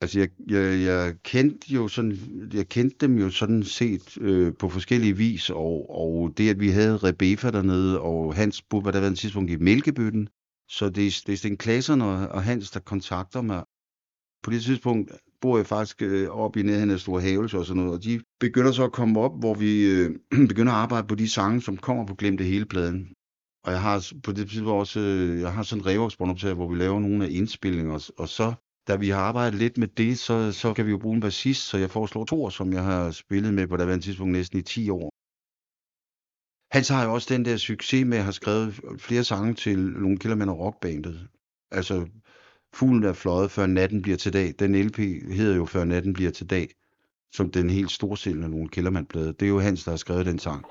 [0.00, 2.16] Altså, jeg, jeg, jeg kendte jo sådan,
[2.54, 6.68] jeg kendte dem jo sådan set øh, på forskellige vis, og, og det, at vi
[6.68, 10.28] havde Rebefa dernede, og Hans var der var en tidspunkt i Mælkebøtten,
[10.68, 13.64] så det, er- det er Sten Klaseren og, og Hans, der kontakter mig.
[14.42, 17.82] På det tidspunkt bor jeg faktisk øh, oppe i nærheden af Store Havelse og sådan
[17.82, 20.10] noget, og de begynder så at komme op, hvor vi øh,
[20.50, 23.08] begynder at arbejde på de sange, som kommer på Glemte Hele pladen.
[23.64, 26.76] Og jeg har på det tidspunkt også, øh, jeg har sådan en revoxbåndoptager, hvor vi
[26.78, 28.54] laver nogle af indspillinger, og, og så,
[28.88, 31.68] da vi har arbejdet lidt med det, så, så kan vi jo bruge en bassist,
[31.68, 34.90] så jeg foreslår Thor, som jeg har spillet med på det tidspunkt næsten i 10
[34.90, 35.12] år.
[36.72, 40.18] Han har jo også den der succes med at have skrevet flere sange til Lone
[40.18, 41.28] Killermænd og Rockbandet.
[41.70, 42.06] Altså,
[42.74, 44.54] Fuglen er fløjet, før natten bliver til dag.
[44.58, 44.96] Den LP
[45.32, 46.68] hedder jo Før natten bliver til dag,
[47.32, 49.32] som den helt storsælgende Lone Killermand-blade.
[49.32, 50.64] Det er jo Hans, der har skrevet den sang.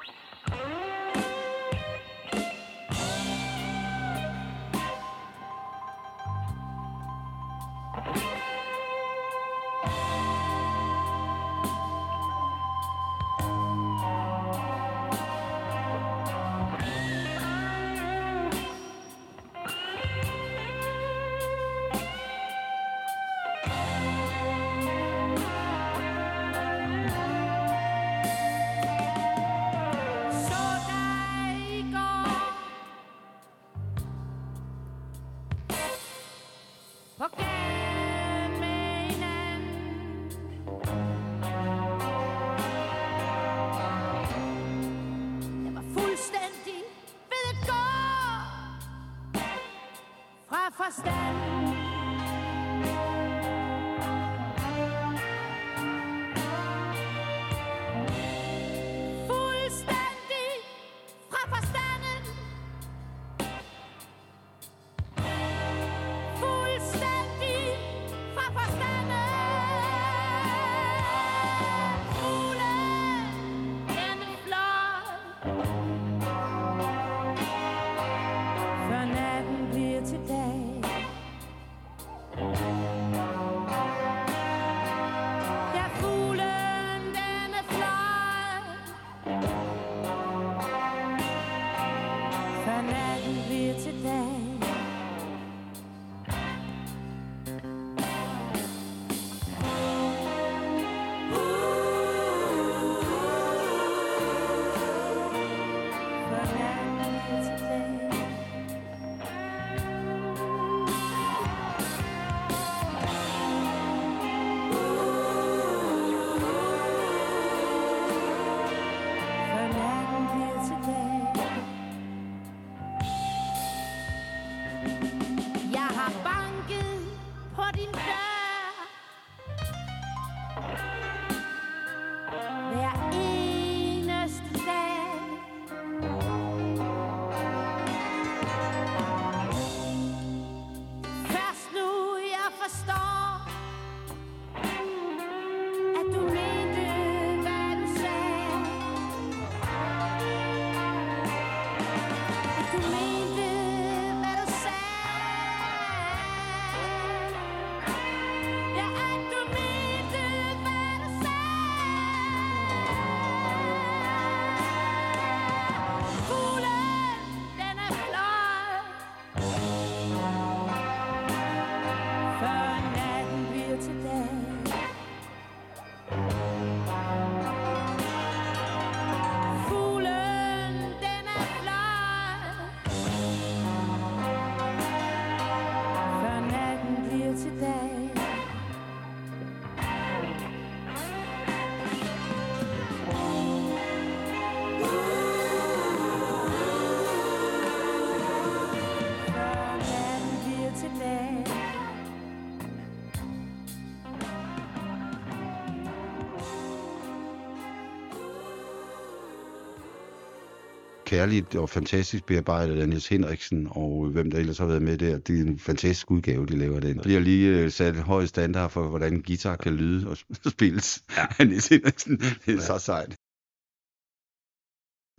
[211.08, 215.18] Kærligt og fantastisk bearbejdet af Niels Henriksen, og hvem der ellers har været med der.
[215.18, 216.96] Det er en fantastisk udgave, de laver den.
[216.98, 220.18] Der bliver lige øh, sat en høj standard for, hvordan guitar kan lyde og
[220.54, 221.04] spilles
[221.40, 222.18] af Niels Henriksen.
[222.18, 223.16] Det er så sejt.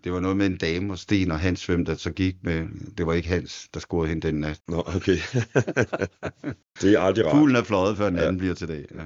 [0.04, 2.66] Det var noget med en dame og Sten og Hans, hvem der så gik med.
[2.98, 4.60] Det var ikke Hans, der scorede hende den nat.
[4.68, 5.18] Nå, okay.
[6.82, 7.36] det er aldrig rart.
[7.36, 8.38] Fuglen er fløjet, før natten Ja.
[8.38, 8.84] bliver til dag.
[8.94, 9.04] Ja.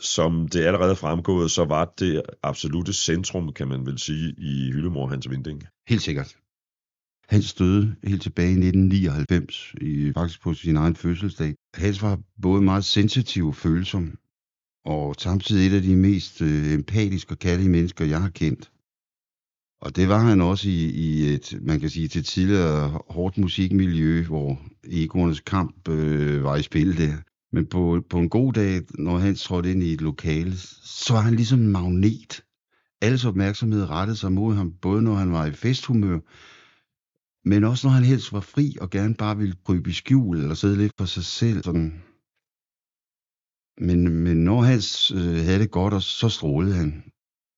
[0.00, 4.70] Som det allerede er fremgået, så var det absolute centrum, kan man vel sige, i
[4.72, 5.62] Hyllemor Hans Vinding.
[5.88, 6.36] Helt sikkert.
[7.28, 11.54] Hans døde helt tilbage i 1999, i, faktisk på sin egen fødselsdag.
[11.74, 14.18] Hans var både meget sensitiv og følsom,
[14.84, 18.70] og samtidig et af de mest øh, empatiske og kærlige mennesker, jeg har kendt.
[19.80, 24.24] Og det var han også i, i et, man kan sige, til tidligere hårdt musikmiljø,
[24.26, 27.16] hvor egoernes kamp øh, var i spil der.
[27.52, 31.20] Men på, på en god dag, når han trådte ind i et lokale, så var
[31.20, 32.44] han ligesom en magnet.
[33.00, 36.18] Alles opmærksomhed rettede sig mod ham, både når han var i festhumør,
[37.48, 40.54] men også når han helst var fri og gerne bare ville krybe i skjul eller
[40.54, 41.62] sidde lidt for sig selv.
[41.62, 42.02] Sådan.
[43.80, 44.80] Men, men når han
[45.14, 47.04] øh, havde det godt, og så strålede han.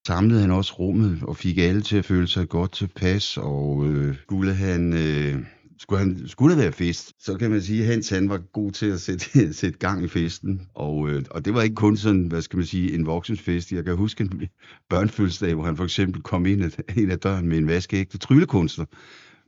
[0.06, 4.16] Samlede han også rummet og fik alle til at føle sig godt tilpas, og øh,
[4.22, 4.92] skulle han...
[4.92, 5.44] Øh,
[5.78, 8.72] skulle, han, skulle der være fest, så kan man sige, at Hans han var god
[8.72, 10.60] til at sætte, sætte gang i festen.
[10.74, 13.72] Og, øh, og det var ikke kun sådan, hvad skal man sige, en voksensfest.
[13.72, 14.42] Jeg kan huske en
[14.90, 16.70] børnefødselsdag, hvor han for eksempel kom ind ad,
[17.02, 18.84] ind ad døren med en vaskeægte tryllekunstner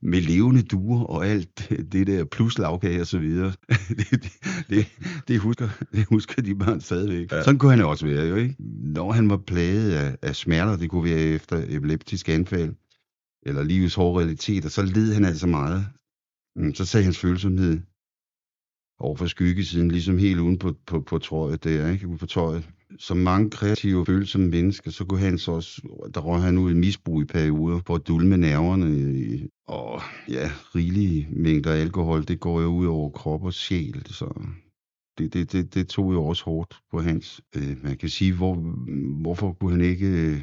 [0.03, 3.53] med levende duer og alt det der plus lavkage og så videre.
[3.89, 4.31] det,
[4.71, 4.87] det,
[5.29, 7.33] det, husker, det husker de børn stadigvæk.
[7.33, 7.43] Ja.
[7.43, 8.57] Sådan kunne han også være jo, ikke?
[8.95, 12.75] Når han var plaget af, af smerter, det kunne være efter epileptisk anfald,
[13.43, 15.87] eller livets hårde realiteter, så led han altså meget.
[16.57, 17.81] Mm, så sagde hans følsomhed
[18.99, 22.09] over for skyggesiden, ligesom helt uden på, på, på trøjet der, ikke?
[22.09, 22.69] Ude på tøjet.
[22.99, 25.83] Som mange kreative følsomme mennesker, så kunne han så også,
[26.15, 29.49] der røg han ud i misbrug i perioder, for at dulme nerverne.
[29.67, 34.43] Og ja, rigelige mængder alkohol, det går jo ud over krop og sjæl, så
[35.19, 37.41] det, det, det, det tog jo også hårdt på hans.
[37.57, 38.55] Øh, man kan sige, hvor,
[39.23, 40.41] hvorfor kunne han ikke øh,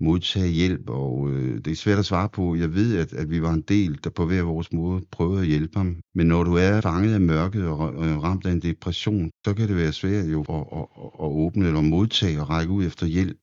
[0.00, 2.54] modtage hjælp, og øh, det er svært at svare på.
[2.54, 5.46] Jeg ved, at, at vi var en del, der på hver vores måde prøvede at
[5.46, 5.96] hjælpe ham.
[6.14, 9.68] Men når du er fanget af mørket og, og ramt af en depression, så kan
[9.68, 10.86] det være svært jo at, at,
[11.20, 13.36] at åbne eller modtage og række ud efter hjælp.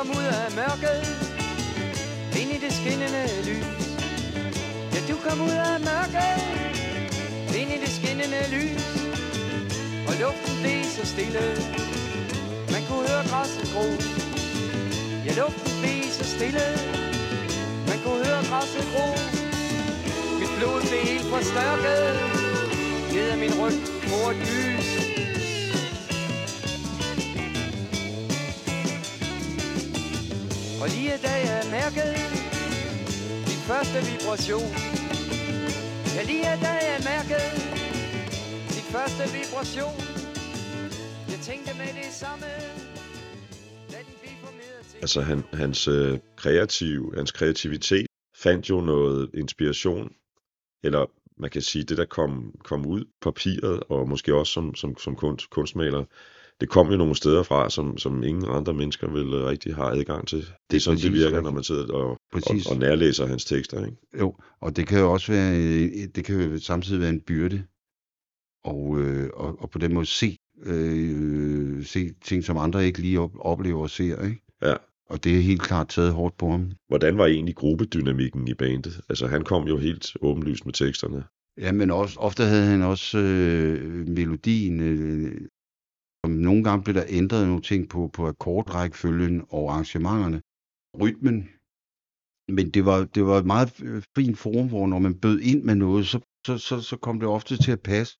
[0.00, 1.00] Kom ud af mørket
[2.40, 3.86] Ind i det skinnende lys.
[4.94, 6.36] Ja, du kom ud af mørket
[7.60, 8.86] Ind i det skinnende lys.
[10.08, 11.46] Og luften blev så stille
[12.72, 13.86] Man kunne høre græsset gro.
[15.26, 16.66] Ja, luften blev så stille
[17.90, 19.08] Man kunne høre græsset gro.
[20.40, 22.02] Mit blod blev helt forstærket
[23.14, 23.78] Ned af min ryg
[24.10, 24.79] mor et
[30.82, 32.16] Og lige da jeg mærkede
[33.48, 34.70] Min første vibration.
[36.16, 37.50] Ja, lige da jeg mærkede
[38.74, 39.96] Min første vibration.
[41.32, 42.46] Jeg tænkte med det samme
[43.90, 44.06] den
[45.02, 50.12] Altså han, hans, øh, kreativ, hans kreativitet fandt jo noget inspiration,
[50.82, 54.74] eller man kan sige, det der kom, kom ud på papiret, og måske også som,
[54.74, 56.04] som, som kunst, kunstmaler,
[56.60, 59.98] det kom jo nogle steder fra, som, som ingen andre mennesker vil øh, rigtig have
[59.98, 60.38] adgang til.
[60.70, 61.44] Det er sådan, det præcis virker, rigtigt.
[61.44, 62.66] når man sidder og, og, Præcis.
[62.66, 63.84] og nærlæser hans tekster.
[63.86, 63.96] Ikke?
[64.18, 67.62] Jo, og det kan jo også være, øh, det kan jo samtidig være en byrde,
[68.64, 73.20] og, øh, og, og på den måde se, øh, se ting, som andre ikke lige
[73.20, 74.42] op, oplever og ser, ikke?
[74.62, 74.74] Ja.
[75.10, 76.72] Og det er helt klart taget hårdt på ham.
[76.88, 79.00] Hvordan var egentlig gruppedynamikken i bandet?
[79.08, 81.24] Altså han kom jo helt åbenlyst med teksterne.
[81.58, 84.80] Ja, men også, ofte havde han også øh, melodien.
[84.80, 85.40] Øh,
[86.28, 90.42] nogle gange blev der ændret nogle ting på, på akkordrækkefølgen og arrangementerne.
[91.00, 91.48] Rytmen.
[92.48, 95.62] Men det var, det var et meget øh, fint forum, hvor når man bød ind
[95.62, 98.18] med noget, så, så, så, så kom det ofte til at passe.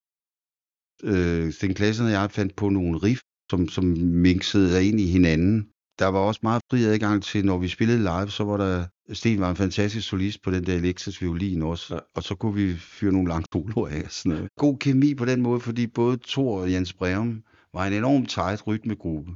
[1.04, 5.68] Øh, Sten Klassen og jeg fandt på nogle riff, som, som mixede ind i hinanden.
[5.98, 9.40] Der var også meget fri adgang til, når vi spillede live, så var der, Sten
[9.40, 12.00] var en fantastisk solist på den der elektrisk violin også, Ja.
[12.14, 14.10] og så kunne vi fyre nogle lange soloer af.
[14.10, 14.48] Sådan noget.
[14.58, 17.42] God kemi på den måde, fordi både Thor og Jens Breum
[17.73, 19.31] var en enormt tight rytmegruppe.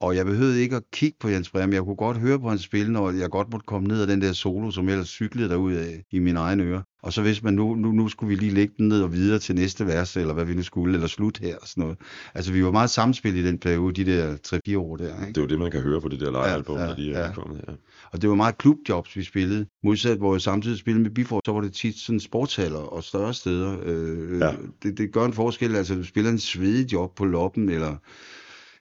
[0.00, 1.72] Og jeg behøvede ikke at kigge på Jens Breum.
[1.72, 4.22] Jeg kunne godt høre på hans spil, når jeg godt måtte komme ned af den
[4.22, 6.82] der solo, som ellers cyklede derud af i mine egne ører.
[7.02, 9.38] Og så hvis man nu, nu, nu skulle vi lige lægge den ned og videre
[9.38, 11.98] til næste vers, eller hvad vi nu skulle, eller slut her og sådan noget.
[12.34, 14.36] Altså vi var meget samspil i den periode, de der
[14.72, 15.04] 3-4 år der.
[15.04, 15.26] Ikke?
[15.26, 16.98] Det er jo det, man kan høre på det der live-album, Ja, ja, ja, der
[17.00, 17.28] lige er ja.
[17.28, 17.64] udkommet.
[17.68, 17.72] Ja.
[18.12, 19.66] Og det var meget klubjobs, vi spillede.
[19.84, 23.34] Modsat, hvor jeg samtidig spillede med Biford, så var det tit sådan sportshaller og større
[23.34, 23.76] steder.
[23.84, 24.52] Øh, Ja.
[24.82, 25.76] det, det gør en forskel.
[25.76, 27.96] Altså, du spiller en svedig job på Loppen, eller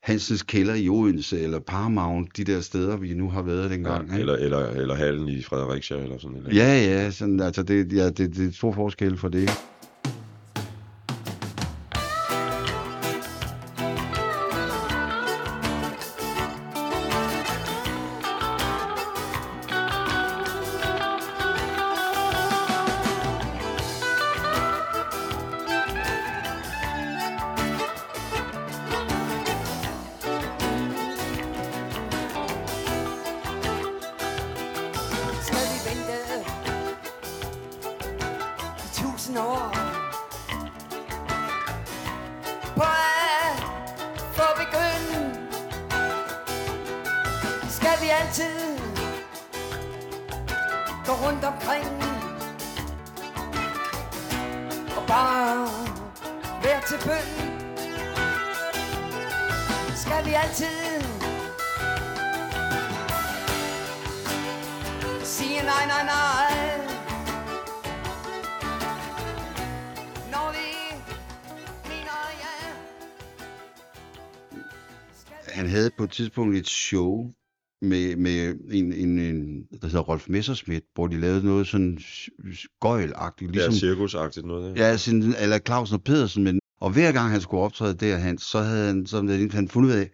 [0.08, 4.12] Hansens Kælder i Odense, eller Paramount, de der steder, vi nu har været dengang.
[4.12, 6.56] Ja, eller, eller, eller hallen i Fredericia, eller sådan noget.
[6.56, 9.50] Ja, ja, sådan, altså det, ja det, det er stor forskel for det.
[39.38, 39.72] snor
[42.76, 43.58] På at
[44.34, 45.20] få begynde.
[47.70, 48.78] Skal vi altid
[51.06, 52.04] Gå rundt omkring?
[54.98, 55.68] Og bare
[56.64, 57.30] være til bøn.
[59.96, 61.02] Skal vi altid
[65.24, 66.47] Sige nej, nej, nej?
[75.68, 77.34] Han havde på et tidspunkt et show
[77.82, 82.00] med, med en, en, en, der hedder Rolf Messerschmidt, hvor de lavede noget sådan
[82.82, 83.74] gøjlagtigt, Ligesom...
[83.74, 84.78] Ja, cirkusagtigt noget.
[84.78, 88.38] Ja, sådan, eller Clausen og Pedersen, men, og hver gang han skulle optræde der, han,
[88.38, 90.10] så havde han, havde han fundet ud af,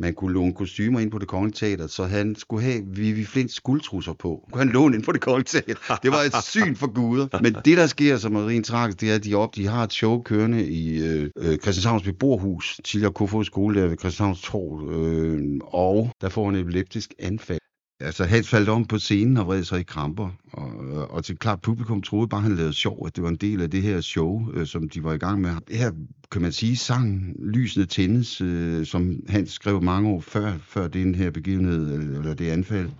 [0.00, 3.60] man kunne låne kostymer ind på det kongelige teater, så han skulle have Vivi Flints
[3.60, 4.48] guldtrusser på.
[4.52, 5.96] Kunne han låne ind på det kongelige teater.
[6.02, 7.28] Det var et syn for guder.
[7.42, 9.84] Men det, der sker, som er rent tragisk, det er, at de, op, de har
[9.84, 14.90] et show kørende i øh, øh, Christianshavns beboerhus, tidligere Kofod skole der ved Christianshavns Torv,
[14.90, 17.60] øh, og der får han et epileptisk anfald.
[18.02, 21.38] Altså, Hans faldt om på scenen og vred sig i kramper, og, øh, og til
[21.38, 24.00] klart publikum troede bare, han lavede sjov, at det var en del af det her
[24.00, 25.50] show, øh, som de var i gang med.
[25.68, 25.92] Her
[26.30, 31.14] kan man sige, sang Lysene tændes, øh, som han skrev mange år før, før den
[31.14, 32.90] her begivenhed, eller, eller det anfald.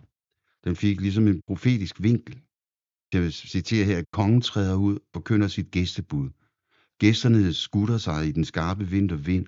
[0.64, 2.38] Den fik ligesom en profetisk vinkel.
[3.12, 6.28] Jeg vil citere her, kongen træder ud og kønner sit gæstebud.
[6.98, 9.46] Gæsterne skutter sig i den skarpe vintervind.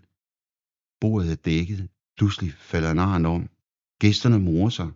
[1.00, 1.88] Bordet er dækket.
[2.16, 3.48] Pludselig falder naren om.
[4.00, 4.88] Gæsterne morer sig.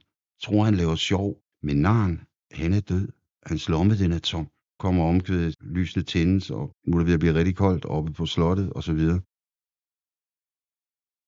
[0.42, 1.38] Tror han laver sjov.
[1.62, 2.20] Men naren,
[2.52, 3.08] han er død.
[3.46, 4.48] Hans lomme, den er tom.
[4.78, 8.26] Kommer omkvædet, lysene tændes, og nu er det ved at blive rigtig koldt oppe på
[8.26, 9.20] slottet, og så videre.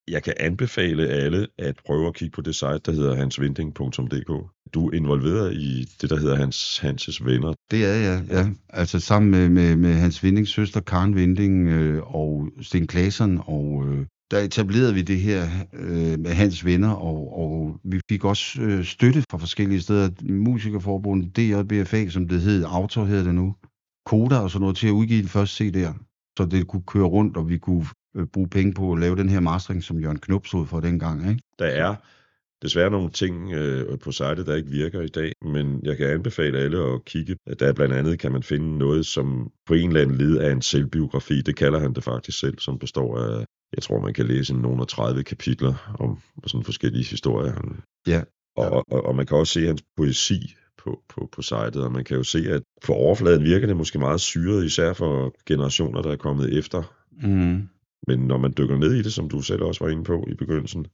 [0.08, 4.32] Jeg kan anbefale alle at prøve at kigge på det site, der hedder hansvinding.dk.
[4.74, 7.54] Du er involveret i det, der hedder Hans Hanses Venner.
[7.70, 8.44] Det er jeg, ja.
[8.68, 13.84] Altså sammen med, med, med Hans Vindings søster Karen Vinding øh, og Sten Klaseren, og
[13.88, 18.62] øh, der etablerede vi det her øh, med Hans Venner, og, og vi fik også
[18.62, 20.10] øh, støtte fra forskellige steder.
[20.22, 23.54] Musikerforbundet, DJBFA, som det hed, Autor hedder det nu,
[24.06, 25.94] Koda og sådan noget, til at udgive den første CD'er,
[26.38, 29.28] så det kunne køre rundt, og vi kunne øh, bruge penge på at lave den
[29.28, 31.42] her mastering, som Jørgen Knop stod for dengang, ikke?
[31.58, 31.94] Der er
[32.62, 36.58] desværre nogle ting øh, på sitet, der ikke virker i dag, men jeg kan anbefale
[36.58, 37.36] alle at kigge.
[37.58, 40.62] Der blandt andet kan man finde noget, som på en eller anden led er en
[40.62, 41.40] selvbiografi.
[41.40, 43.44] Det kalder han det faktisk selv, som består af,
[43.76, 47.54] jeg tror man kan læse nogle af 30 kapitler om sådan forskellige historier.
[48.06, 48.22] Ja.
[48.56, 52.04] Og, og, og man kan også se hans poesi på, på, på sitet, og man
[52.04, 56.12] kan jo se, at på overfladen virker det måske meget syret, især for generationer, der
[56.12, 56.82] er kommet efter.
[57.22, 57.68] Mm.
[58.06, 60.34] Men når man dykker ned i det, som du selv også var inde på i
[60.34, 60.86] begyndelsen,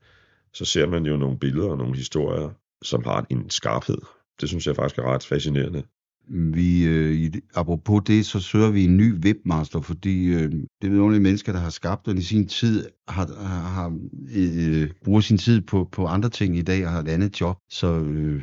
[0.52, 2.50] så ser man jo nogle billeder og nogle historier,
[2.82, 3.98] som har en skarphed.
[4.40, 5.82] Det synes jeg faktisk er ret fascinerende.
[6.28, 10.52] Vi, øh, i, apropos det, så søger vi en ny webmaster, fordi øh,
[10.82, 13.98] det er nogle mennesker, der har skabt den i sin tid, har, har, har
[14.36, 17.56] øh, bruger sin tid på, på andre ting i dag og har et andet job,
[17.70, 18.42] så øh,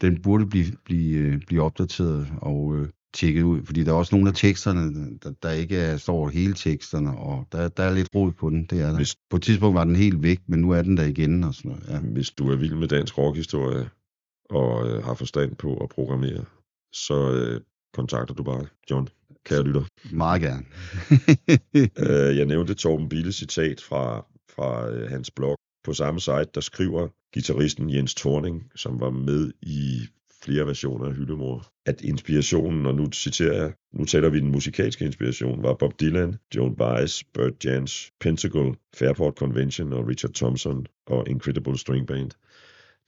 [0.00, 4.14] den burde blive, blive, øh, blive opdateret og øh, tjekket ud, fordi der er også
[4.14, 8.08] nogle af teksterne, der, der ikke er, står hele teksterne, og der, der er lidt
[8.14, 8.96] rod på den, det er der.
[8.96, 11.54] Hvis- På et tidspunkt var den helt væk, men nu er den der igen og
[11.54, 11.84] sådan noget.
[11.88, 11.98] Ja.
[11.98, 13.88] Hvis du er vild med dansk rockhistorie
[14.50, 16.44] og øh, har forstand på at programmere,
[16.96, 17.60] så øh,
[17.92, 19.08] kontakter du bare John,
[19.44, 19.84] kære lytter.
[20.12, 20.64] Meget gerne.
[21.98, 24.26] Øh, jeg nævnte Torben Bille citat fra,
[24.56, 25.56] fra øh, hans blog.
[25.84, 30.08] På samme site, der skriver gitarristen Jens Thorning, som var med i
[30.44, 35.04] flere versioner af Hyllemor, at inspirationen, og nu citerer jeg, nu taler vi den musikalske
[35.04, 41.28] inspiration, var Bob Dylan, Joan Baez, Burt Jans, Pentacle, Fairport Convention og Richard Thompson og
[41.28, 42.30] Incredible String Band.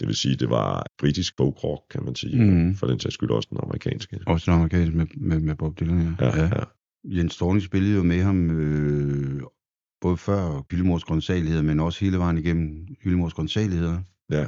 [0.00, 2.74] Det vil sige, det var britisk folk rock, kan man sige, Mhm.
[2.74, 4.18] for den sags skyld også den amerikanske.
[4.26, 6.26] Også den amerikanske med, med, med Bob Dylan, ja.
[6.26, 6.64] Ja, ja.
[7.04, 9.40] Jens Thorning spillede jo med ham øh,
[10.00, 13.98] både før Hyllemors Grønsageligheder, men også hele vejen igennem Hyllemors Grønsageligheder.
[14.30, 14.46] ja.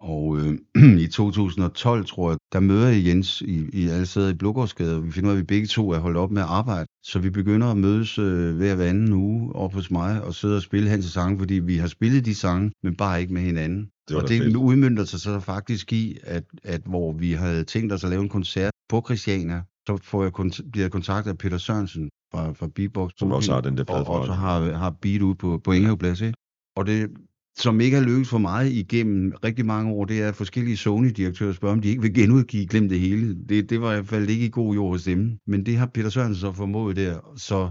[0.00, 0.58] Og øh,
[1.04, 5.04] i 2012, tror jeg, der møder jeg Jens i, i alle steder i Blågårdsgade, og
[5.06, 6.86] vi finder ud af, at vi begge to er holdt op med at arbejde.
[7.02, 10.56] Så vi begynder at mødes øh, hver hver anden uge op hos mig og sidde
[10.56, 13.88] og spille hans sange, fordi vi har spillet de sange, men bare ikke med hinanden.
[14.08, 14.56] Det og det fedt.
[14.56, 18.28] udmyndter sig så faktisk i, at, at hvor vi havde tænkt os at lave en
[18.28, 22.66] koncert på Christiania, så får jeg kont- bliver jeg kontaktet af Peter Sørensen fra, fra
[22.74, 23.10] Beatbox.
[23.18, 26.10] Som også har den der og, og så har, har beat ude på, på Enghave
[26.10, 26.34] ikke?
[26.76, 27.10] Og det,
[27.56, 31.74] som ikke har lykkes for mig igennem rigtig mange år, det er forskellige Sony-direktører spørger,
[31.74, 33.36] om de ikke vil genudgive Glem det hele.
[33.48, 35.38] Det, det var i hvert fald ikke i god jord hos dem.
[35.46, 37.18] Men det har Peter Sørensen så formået der.
[37.36, 37.70] Så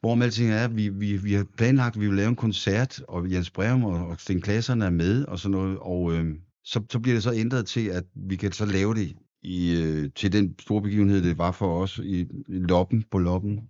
[0.00, 3.32] hvorom alting er, vi, vi, vi har planlagt, at vi vil lave en koncert, og
[3.32, 5.78] Jens Breum og, og Sten Klasserne er med, og sådan noget.
[5.80, 6.34] Og øh,
[6.64, 10.10] så, så bliver det så ændret til, at vi kan så lave det i, øh,
[10.16, 13.60] til den store begivenhed, det var for os i, i Loppen, på Loppen,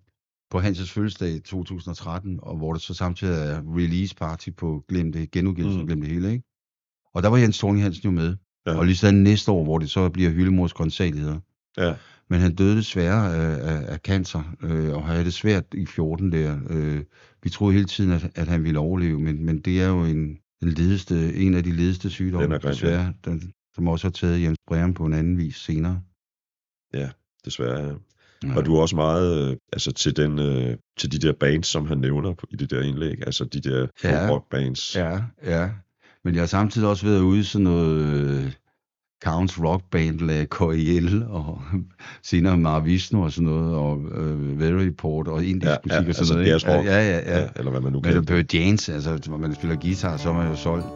[0.51, 5.13] på Hans' fødselsdag i 2013, og hvor det så samtidig er release party på Glem
[5.13, 5.87] det, genudgivelsen Mm.
[5.87, 6.45] Glem det hele, ikke?
[7.15, 8.37] Og der var Jens Thorning Hansen jo med.
[8.67, 8.79] Ja.
[8.79, 11.41] Og lige sådan næste år, hvor det så bliver Hyllemors konsaligheder.
[11.79, 11.95] Ja,
[12.31, 16.33] Men han døde desværre af, af, af cancer, øh, og havde det svært i 14
[16.33, 16.59] der.
[16.71, 17.01] Øh,
[17.43, 20.39] vi troede hele tiden, at, at han ville overleve, men, men det er jo en,
[20.61, 22.73] den ledeste, en af de ledeste sygdomme, Den er grim, ja.
[22.73, 26.01] desværre, den, som også har taget Jens Breum på en anden vis senere.
[27.45, 27.87] desværre.
[27.87, 27.95] Ja.
[28.49, 28.57] Ja.
[28.57, 31.87] Og du er også meget øh, altså til, den, øh, til de der bands, som
[31.87, 33.17] han nævner på- i det der indlæg.
[33.27, 34.29] Altså de der Ja.
[34.31, 34.97] rock bands.
[34.97, 35.71] Ja, ja.
[36.25, 38.53] Men jeg har samtidig også været ude i sådan noget øh,
[39.25, 41.61] Counts Rock Band, La KIL, og
[42.23, 46.09] senere Maravishnu og sådan noget, og øh, Very Report, og indisk Ja, ja, ja, musik
[46.09, 46.49] og sådan altså noget.
[46.49, 46.87] jazzrock.
[46.87, 47.41] Ja, ja, ja.
[47.41, 47.49] ja.
[47.57, 48.25] Eller hvad man nu Men kan.
[48.25, 50.87] det er Janes, altså, hvor man spiller guitar, så er man jo solgt.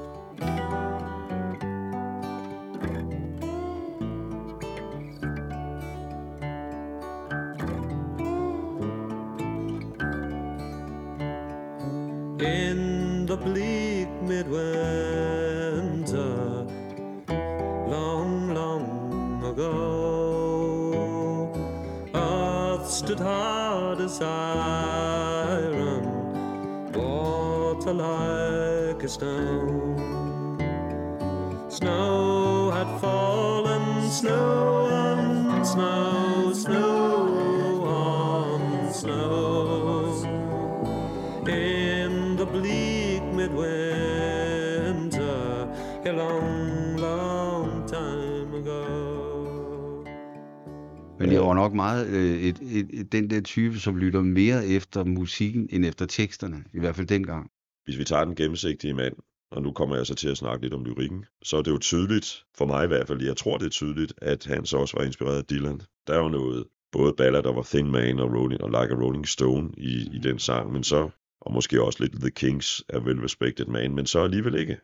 [52.92, 56.64] Øh, den der type, som lytter mere efter musikken, end efter teksterne.
[56.74, 57.50] I hvert fald dengang.
[57.84, 59.14] Hvis vi tager den gennemsigtige mand,
[59.50, 61.78] og nu kommer jeg så til at snakke lidt om lyrikken, så er det jo
[61.78, 64.96] tydeligt, for mig i hvert fald, jeg tror det er tydeligt, at han så også
[64.96, 65.80] var inspireret af Dylan.
[66.06, 69.28] Der er jo noget, både ballad var Thin Man og, Rolling, og Like a Rolling
[69.28, 71.10] Stone i, i den sang, men så,
[71.40, 74.78] og måske også lidt The Kings er Well Respected Man, men så alligevel ikke.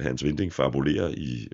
[0.00, 1.48] Hans Vinding fabulerer i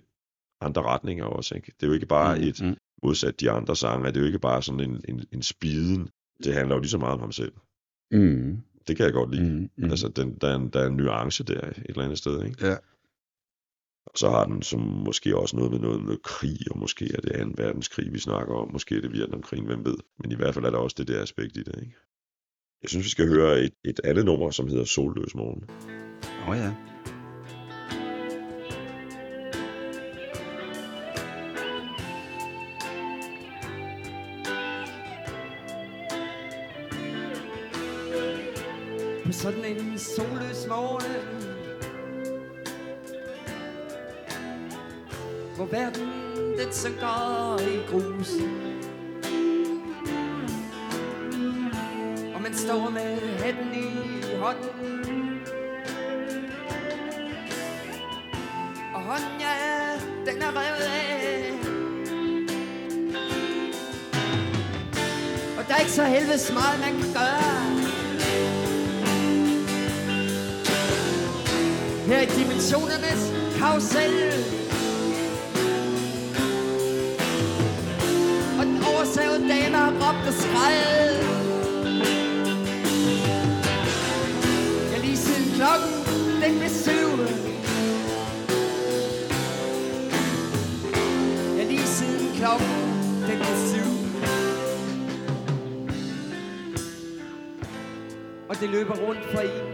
[0.61, 1.72] andre retninger også, ikke?
[1.80, 2.76] Det er jo ikke bare et, Mm.
[3.02, 6.09] modsat de andre sange, det er jo ikke bare sådan en, en, en spiden.
[6.44, 7.52] Det handler jo lige så meget om ham selv.
[8.11, 8.59] Mm.
[8.88, 9.50] Det kan jeg godt lide.
[9.55, 9.70] Mm.
[9.76, 9.90] Mm.
[9.90, 12.66] Altså, den, der, er en, der er en nuance der et eller andet sted, ikke?
[12.66, 12.76] Ja.
[14.07, 17.20] Og så har den som måske også noget med noget med krig, og måske er
[17.20, 17.62] det 2.
[17.62, 19.96] verdenskrig, vi snakker om, måske er det Vietnamkrigen, hvem ved.
[20.18, 21.96] Men i hvert fald er der også det der aspekt i det, ikke?
[22.82, 25.64] Jeg synes, vi skal høre et, et andet nummer, som hedder Solløs Morgen.
[26.42, 26.74] Åh oh, ja.
[39.26, 41.54] På sådan en solløs morgen.
[45.56, 46.08] Hvor verden
[46.58, 48.30] den synker i grus.
[52.34, 53.88] Og man står med hatten i
[54.36, 55.40] hånden.
[58.94, 59.54] Og hånden, ja,
[60.26, 61.52] den er revet af.
[65.58, 67.53] Og der er ikke så helvedes meget, man kan gøre.
[72.14, 73.22] Her i dimensionernes
[73.58, 74.14] karusel.
[78.58, 81.16] Og den oversavede dame har råbt og skrejet
[84.92, 85.94] Jeg lige siden klokken
[86.42, 87.10] den blev syv.
[91.58, 92.68] Jeg lige siden klokken
[93.28, 93.90] den blev syv.
[98.48, 99.73] Og det løber rundt for en.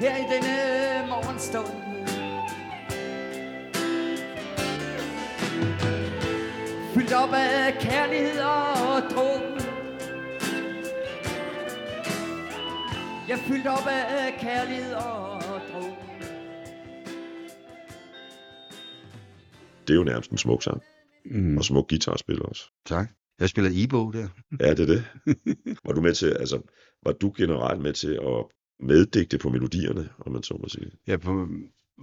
[0.00, 1.76] Her i denne morgenstund.
[6.94, 9.60] Fyldt op af kærlighed og dråben.
[13.28, 15.42] Jeg er fyldt op af kærlighed og
[15.72, 15.94] dråben.
[19.86, 20.82] Det er jo nærmest en smuk sang,
[21.24, 21.56] Mm.
[21.58, 22.62] og smuk guitarspil også.
[22.86, 23.08] Tak.
[23.40, 24.28] Jeg spiller e-bog der.
[24.60, 25.04] Ja, det er det.
[25.84, 26.60] Var du med til, altså,
[27.04, 28.44] var du generelt med til at
[28.82, 30.90] meddigte på melodierne, om man så må sige?
[31.06, 31.48] Ja, på,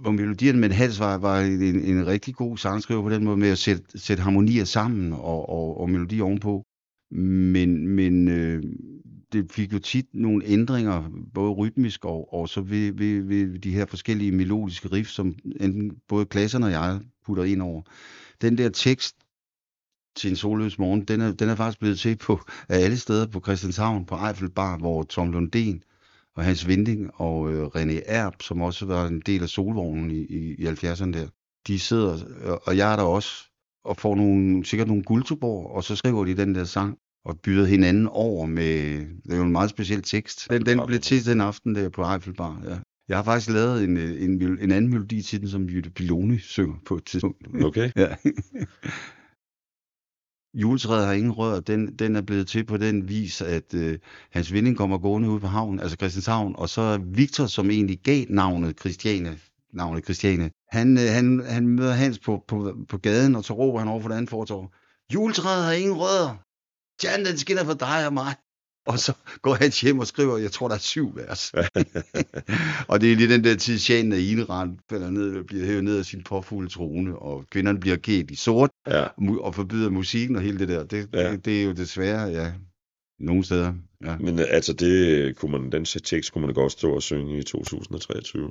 [0.04, 3.48] på melodierne, men Hals var, var en, en rigtig god sangskriver på den måde med
[3.48, 6.64] at sætte, sætte harmonier sammen og, og, og melodi ovenpå.
[7.10, 8.62] Men, men øh,
[9.32, 13.72] det fik jo tit nogle ændringer, både rytmisk og, og så ved, ved, ved de
[13.72, 17.82] her forskellige melodiske riff, som enten både klasserne og jeg putter ind over.
[18.40, 19.16] Den der tekst
[20.16, 23.26] til en solløs morgen, den er, den er faktisk blevet til på af alle steder
[23.26, 25.87] på Christianshavn, på Eiffel Bar, hvor Tom Lundén
[26.38, 30.18] og Hans Vinding og øh, René Erb, som også var en del af solvognen i,
[30.20, 31.26] i, i 70'erne der,
[31.66, 33.30] de sidder, og- og jeg er der også,
[33.84, 36.96] og får nogle, sikkert nogle guldtuborg, og så skriver de den der sang.
[37.24, 40.50] og byder hinanden over med, det er jo en meget speciel tekst.
[40.50, 42.76] Den, den blev til den aften der på Eiffelbar, ja.
[43.08, 46.38] Jeg har faktisk lavet en, øh, en, en anden melodi til den, som Jytte Piloni
[46.38, 47.64] synger på et tidspunkt.
[47.64, 47.90] Okay.
[47.96, 48.06] Ja.
[50.60, 53.98] Juletræet har ingen rør, Den, den er blevet til på den vis, at øh,
[54.30, 57.98] hans vinding kommer gående ud på havnen, altså Christianshavn, og så er Victor, som egentlig
[57.98, 59.38] gav navnet Christiane,
[59.72, 63.78] navnet Christiane, han, øh, han, han møder Hans på, på, på gaden, og så råber
[63.78, 64.74] han over for det andet fortår,
[65.14, 66.36] Juletræet har ingen rødder.
[67.00, 68.34] Stjernen, den skinner for dig og mig.
[68.88, 69.12] Og så
[69.42, 71.52] går han hjem og skriver, jeg tror, der er syv vers.
[72.90, 75.98] og det er lige den der tid, Shanen af Ineran falder ned, bliver hævet ned
[75.98, 79.06] af sin påfulde trone, og kvinderne bliver kædt i sort, Ja.
[79.40, 80.84] og forbyder musikken og hele det der.
[80.84, 81.20] Det, Ja.
[81.22, 81.32] ja.
[81.32, 82.52] det, det er jo desværre, ja,
[83.20, 83.72] nogle steder.
[84.04, 84.16] Ja.
[84.18, 87.42] Men øh, altså, det kunne man, den tekst kunne man godt stå og synge i
[87.42, 88.50] 2023.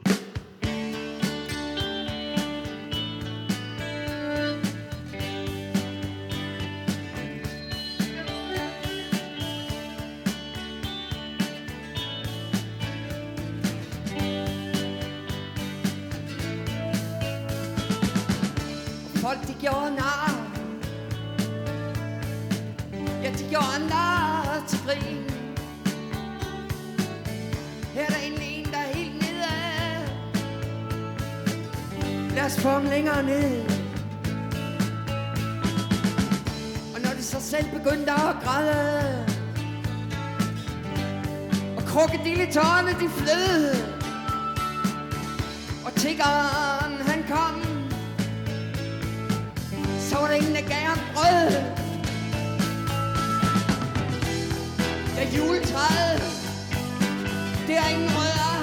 [50.38, 51.50] drengene var der ingen, der gav ham brød.
[55.38, 56.22] Juletræet,
[57.68, 58.58] det er ingen rødder.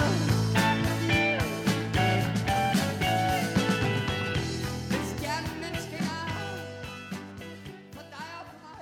[7.93, 8.81] For dig mig.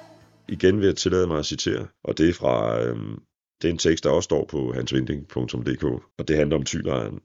[0.48, 3.22] Igen vil jeg tillade mig at citere, og det er fra øhm,
[3.62, 5.84] det er en tekst, der også står på hansvinding.dk,
[6.18, 7.20] og det handler om tylejren,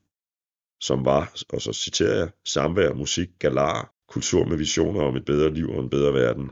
[0.82, 5.54] som var, og så citerer jeg, samvær, musik, galar, kultur med visioner om et bedre
[5.54, 6.50] liv og en bedre verden.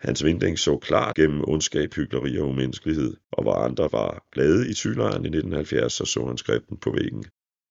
[0.00, 4.74] Hans Vinding så klart gennem ondskab, hyggeleri og umenneskelighed, og hvor andre var glade i
[4.74, 7.24] tylejren i 1970, så så han skriften på væggen.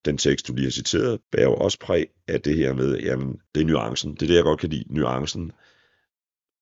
[0.05, 3.37] Den tekst, du lige har citeret, bærer jo også præg af det her med, jamen,
[3.55, 4.13] det er nuancen.
[4.13, 5.51] Det er det, jeg godt kan lide, nuancen.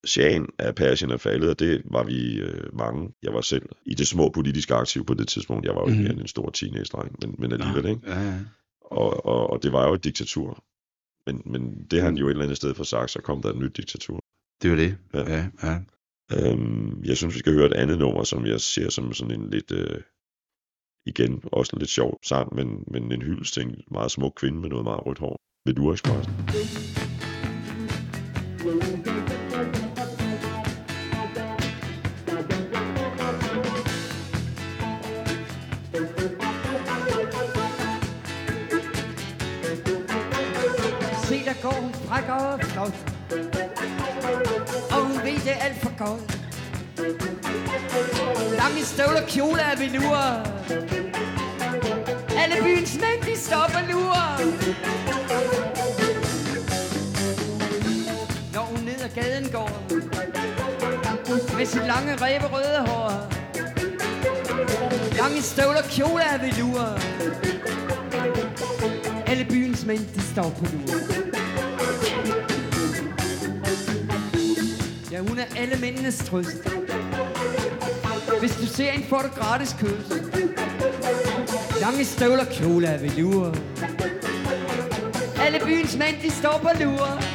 [0.05, 3.09] Shagen af Persien er faldet, og det var vi øh, mange.
[3.23, 5.65] Jeg var selv i det små politiske aktiv på det tidspunkt.
[5.65, 6.03] Jeg var jo ikke Mhm.
[6.03, 8.01] mere end en stor teenage-dreng, men, men alligevel, ikke?
[8.07, 8.34] Ja, ja.
[8.82, 10.63] Og, og, og det var jo et diktatur.
[11.28, 13.49] Men, men det har han jo et eller andet sted for sagt, så kom der
[13.49, 14.19] et nyt diktatur.
[14.61, 14.97] Det var det.
[15.13, 15.34] Ja.
[15.34, 15.80] Ja, ja.
[16.36, 19.49] Øhm, jeg synes, vi skal høre et andet nummer, som jeg ser som sådan en
[19.49, 20.01] lidt, øh,
[21.05, 24.59] igen, også en lidt sjov sang, men, men en hyldest til en meget smuk kvinde
[24.59, 25.38] med noget meget rødt hår.
[25.65, 25.91] Ved du
[42.88, 42.94] og.
[44.92, 46.38] Og hun ved, det er alt for godt.
[48.58, 50.18] Lange støvler, kjole af velour.
[52.38, 54.38] Alle byens mænd, de stopper lurer.
[58.54, 59.72] Når hun ned ad gaden går.
[61.58, 63.12] Med sit lange ræberøde hår.
[65.18, 67.00] Lange støvler, kjole af velour.
[69.28, 72.57] Alle byens mænd, de står på lur.
[75.12, 76.58] Ja, hun er alle mændenes trøst.
[78.39, 80.18] Hvis du ser en, får du gratis kys.
[81.82, 83.55] Lange støvler, kjole af velour.
[85.41, 87.26] Alle byens mænd, de står på lure.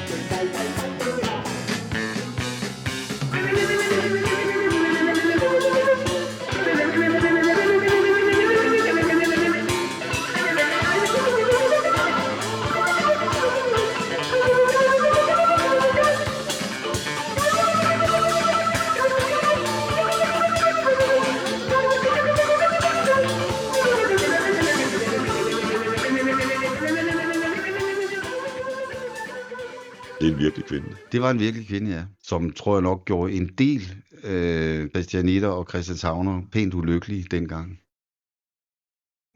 [31.12, 32.04] Det var en virkelig kvinde, ja.
[32.22, 33.82] Som tror jeg nok gjorde en del
[34.24, 37.80] øh, Christianitter og Christianshavner pænt ulykkelige dengang.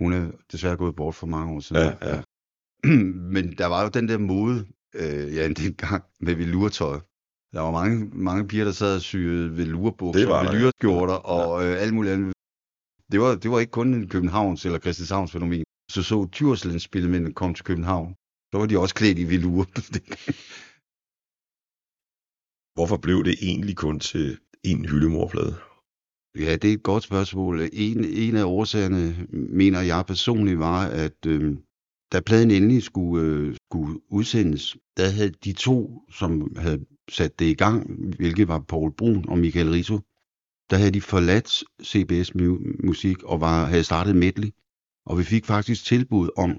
[0.01, 1.83] Hun er desværre gået bort for mange år siden.
[1.83, 2.23] Ja, ja.
[3.35, 7.01] Men der var jo den der mode, øh, ja, dengang med velurtøj.
[7.53, 10.51] Der var mange, mange piger, der sad og syede velurbukser, der, ja.
[10.51, 12.33] velurskjorter og øh, alt muligt andet.
[13.13, 15.65] Det var, det var ikke kun en Københavns eller Christianshavns fænomen.
[15.91, 18.15] Så så Djurslands spillemændene kom til København.
[18.53, 19.67] Så var de også klædt i velur.
[22.77, 25.55] Hvorfor blev det egentlig kun til en hyldemorplade?
[26.39, 27.61] Ja, det er et godt spørgsmål.
[27.73, 31.57] En, en af årsagerne, mener jeg personligt, var, at øh,
[32.13, 37.47] da pladen endelig skulle, øh, skulle udsendes, der havde de to, som havde sat det
[37.47, 40.01] i gang, hvilket var Paul Brun og Michael Riso,
[40.71, 42.35] der havde de forladt CBS
[42.85, 44.51] Musik og var, havde startet Medley.
[45.07, 46.51] Og vi fik faktisk tilbud om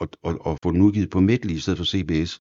[0.00, 2.40] at, at, at få den udgivet på Medley i stedet for CBS.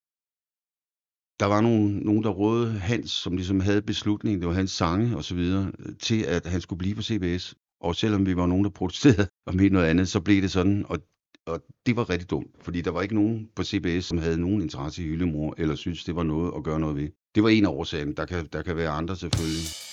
[1.41, 5.17] Der var nogen, nogen der rådede Hans, som ligesom havde beslutningen, det var hans sange
[5.17, 7.55] og så videre, til at han skulle blive på CBS.
[7.79, 10.85] Og selvom vi var nogen, der protesterede og mente noget andet, så blev det sådan,
[10.89, 10.99] og,
[11.45, 14.61] og det var rigtig dumt, fordi der var ikke nogen på CBS, som havde nogen
[14.61, 17.09] interesse i Hyllemor, eller synes det var noget at gøre noget ved.
[17.35, 19.90] Det var en af årsagerne, der kan, der kan være andre selvfølgelig.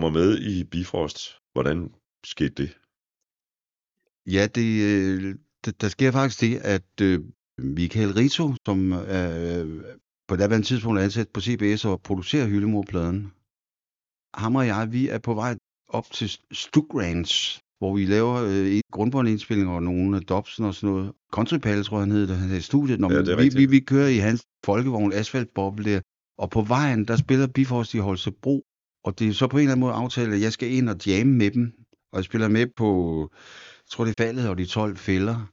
[0.00, 1.18] Kommer med i Bifrost.
[1.52, 1.90] Hvordan
[2.24, 2.70] skete det?
[4.34, 5.34] Ja, det, øh,
[5.80, 7.20] der, sker faktisk det, at øh,
[7.58, 9.84] Michael Rito, som øh,
[10.28, 13.32] på daværende tidspunkt er ansat på CBS og producerer Hyllemor-pladen,
[14.34, 15.56] ham og jeg, vi er på vej
[15.88, 20.94] op til Stuk Ranch, hvor vi laver øh, grundbåndindspilning og nogle af Dobson og sådan
[20.94, 21.12] noget.
[21.32, 23.00] Countrypal, tror jeg, han hed, da han havde studiet.
[23.00, 23.60] Når Ja, det er vi, rigtigt.
[23.60, 26.02] vi, vi kører i hans folkevogn, asfaltboble
[26.38, 28.64] og på vejen, der spiller Bifrost i Holstebro,
[29.08, 30.96] og det er så på en eller anden måde aftalt, at jeg skal ind og
[31.06, 31.72] jamme med dem,
[32.12, 33.20] og jeg spiller med på,
[33.76, 35.50] jeg tror det er faldet og de 12 fælder,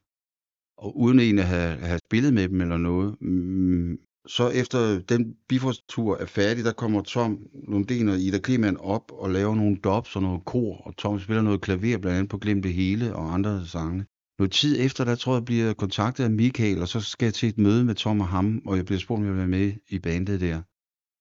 [0.78, 3.22] og uden egentlig at have, have spillet med dem eller noget.
[3.22, 3.98] Mm,
[4.28, 9.30] så efter den Bifrost-tur er færdig, der kommer Tom Lundin og Ida Kleman op og
[9.30, 12.62] laver nogle dobs og noget kor, og Tom spiller noget klaver, blandt andet på Glem
[12.62, 14.06] det Hele og andre sange.
[14.40, 17.50] Noget tid efter, der tror jeg, bliver kontaktet af Michael, og så skal jeg til
[17.50, 19.74] et møde med Tom og ham, og jeg bliver spurgt, om jeg vil være med
[19.90, 20.62] i bandet der.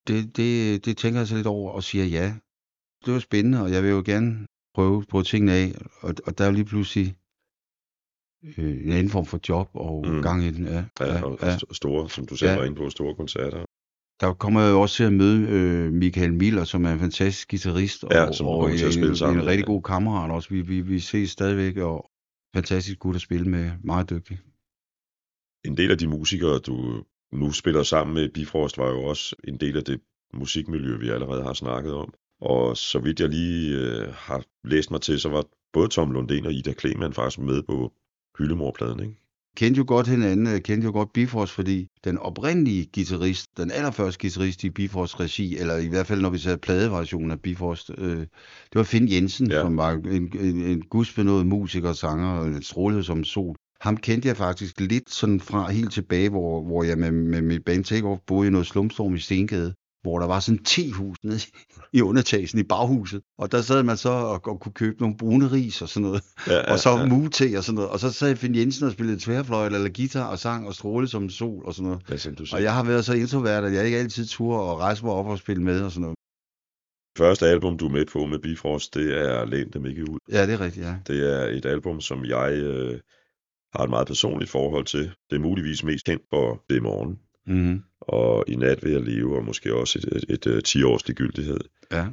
[0.09, 2.34] Det, det, det tænker jeg så lidt over og siger ja.
[3.05, 6.44] Det var spændende, og jeg vil jo gerne prøve på tingene af, og, og der
[6.44, 7.16] er jo lige pludselig
[8.59, 10.22] øh, en anden form for job og Mm.
[10.22, 10.64] gang i den.
[10.66, 12.57] Ja, Ja, og, og st- store, som du selv Ja.
[12.57, 13.64] var inde på, store koncerter.
[14.20, 17.50] Der kommer jeg jo også til at møde øh, Michael Miller, som er en fantastisk
[17.50, 20.48] guitarist, og, Ja, som og til at spille en, sammen en rigtig god kammerat også.
[20.48, 22.11] Vi, vi, vi ses stadigvæk, og
[22.57, 23.70] fantastisk gut at spille med.
[23.84, 24.38] Meget dygtig.
[25.64, 27.05] En del af de musikere, du
[27.35, 30.01] nu spiller sammen med Bifrost, var jo også en del af det
[30.35, 32.14] musikmiljø, vi allerede har snakket om.
[32.41, 36.47] Og så vidt jeg lige øh, har læst mig til, så var både Tom Lundin
[36.47, 37.93] og Ida Kleman faktisk med på
[38.39, 39.14] Hyllemor-pladen, ikke?
[39.57, 44.20] kendte jo godt hinanden, jeg kendte jo godt Bifrost, fordi den oprindelige guitarist, den allerførste
[44.20, 48.18] guitarist i Bifrost regi, eller i hvert fald når vi sagde pladeversionen af Bifrost, øh,
[48.18, 49.61] det var Finn Jensen, Ja.
[49.61, 53.57] som var en, en, en gudsbenået musiker og sanger, og en strålede som sol.
[53.85, 57.64] Ham kendte jeg faktisk lidt sådan fra helt tilbage, hvor, hvor jeg med, med mit
[57.64, 61.41] band Takeoff boede i noget slumstorm i Stengade, hvor der var sådan en tehus nede
[61.93, 63.22] i undertagelsen i baghuset.
[63.39, 66.22] Og der sad man så og, og kunne købe nogle brune ris og sådan noget
[66.47, 67.07] Ja, og så ja.
[67.07, 67.91] mute og sådan noget.
[67.91, 71.22] Og så sad Finn Jensen og spillede tværfløjt eller guitar og sang og strålede som
[71.22, 72.26] en sol og sådan noget.
[72.26, 75.05] Ja, du Og jeg har været så introvert, at jeg ikke altid turde og rejse
[75.05, 76.16] mig op og spille med og sådan noget.
[77.18, 80.18] Første album, du er med på med Bifrost, det er Læn dem ikke ud.
[80.32, 80.95] Ja, det er rigtigt, ja.
[81.07, 83.01] Det er et album, som jeg øh,
[83.77, 85.11] har et meget personligt forhold til.
[85.31, 87.83] Det er muligvis mest kendt for Det morgen, Mm-hmm.
[88.01, 91.61] og I nat vil jeg leve, og måske også et, et, et, et 10-års ligegyldighed.
[91.93, 92.07] Ja.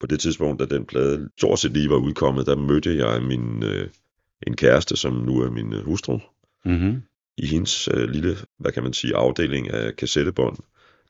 [0.00, 3.62] På det tidspunkt, da den plade stort set lige var udkommet, der mødte jeg min,
[3.62, 3.88] øh,
[4.46, 6.18] en kæreste, som nu er min øh, hustru.
[6.64, 7.02] Mm-hmm.
[7.38, 10.56] I hendes øh, lille, hvad kan man sige, afdeling af kassettebånd,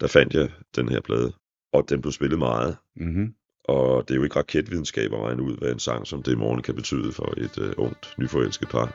[0.01, 1.33] der fandt jeg den her plade,
[1.73, 2.77] og den blev spillet meget.
[2.97, 3.35] Mm-hmm.
[3.69, 6.35] Og det er jo ikke raketvidenskab at regne ud, hvad en sang som Det i
[6.35, 8.89] morgen kan betyde for et øh, ungt, nyforelsket par.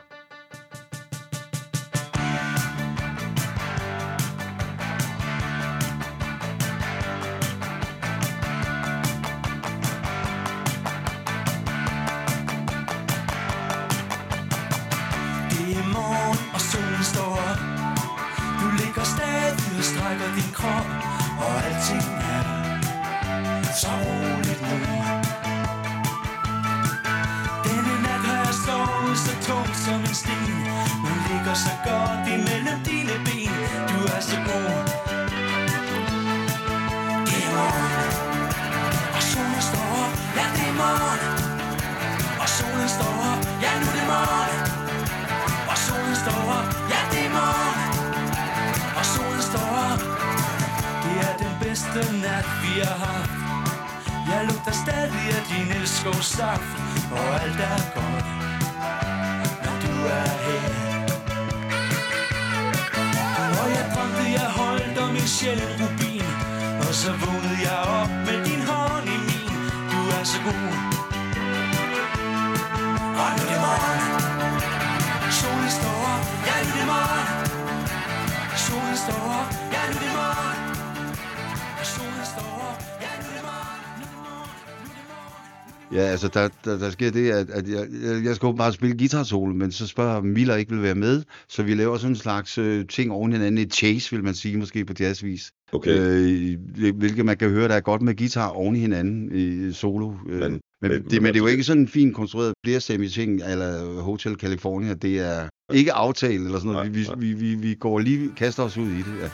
[87.50, 90.94] At, at jeg, jeg, skal åbenbart spille guitar-solo, men så spørger Miller ikke vil være
[90.94, 94.24] med, så vi laver sådan en slags øh, ting oven i hinanden, et chase, vil
[94.24, 95.50] man sige, måske på jazzvis.
[95.72, 95.98] Okay.
[95.98, 99.72] Øh, hvil- hvilket man kan høre, der er godt med guitar oven i hinanden i
[99.72, 100.12] solo.
[100.28, 102.52] Øh, Men- men, det, men men det er jo altså- ikke sådan en fint konstrueret
[102.66, 104.94] flerstemmig ting, eller Hotel California.
[104.94, 106.86] Det er ikke aftalt eller sådan noget.
[106.92, 107.14] Nej, Vi, nej.
[107.18, 109.14] vi, vi, vi går lige, kaster os ud i det.
[109.22, 109.28] Ja.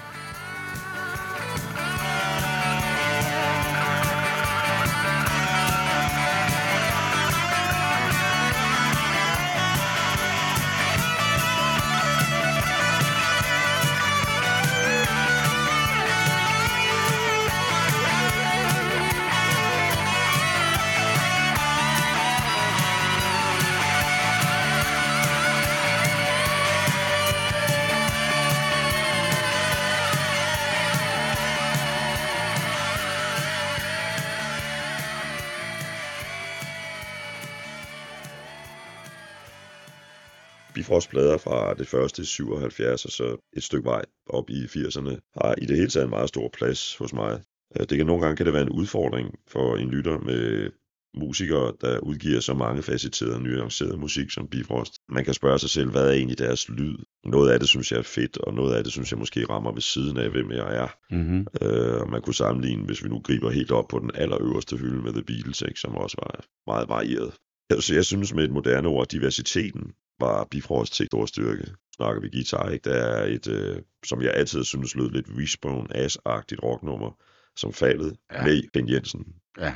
[40.91, 45.55] Bifrost plader fra det første 77 og så et stykke vej op i 80'erne har
[45.63, 47.41] i det hele taget en meget stor plads hos mig.
[47.77, 50.71] Øh, Det kan nogle gange kan det være en udfordring for en lytter med
[51.15, 54.93] musikere, der udgiver så mange facetterede og nuancerede musik som Bifrost.
[55.09, 56.97] Man kan spørge sig selv, hvad er egentlig deres lyd?
[57.25, 59.73] Noget af det synes jeg er fedt, og noget af det synes jeg måske rammer
[59.73, 60.89] ved siden af, hvem jeg er.
[61.11, 61.47] Mm-hmm.
[61.63, 65.03] Øh, og man kunne sammenligne, hvis vi nu griber helt op på den allerøverste hylde
[65.03, 67.33] med The Beatles, ikke, som også var meget varieret.
[67.71, 71.65] Altså, jeg synes med et moderne ord, diversiteten var Bifrost til stor styrke.
[71.97, 72.91] Snakker vi guitar, ikke?
[72.91, 77.19] Der er et, øh, som jeg altid synes lød lidt Wishbone ass-agtigt rocknummer,
[77.57, 78.45] som faldet ja.
[78.45, 79.27] Med Ben Jensen.
[79.59, 79.75] Ja,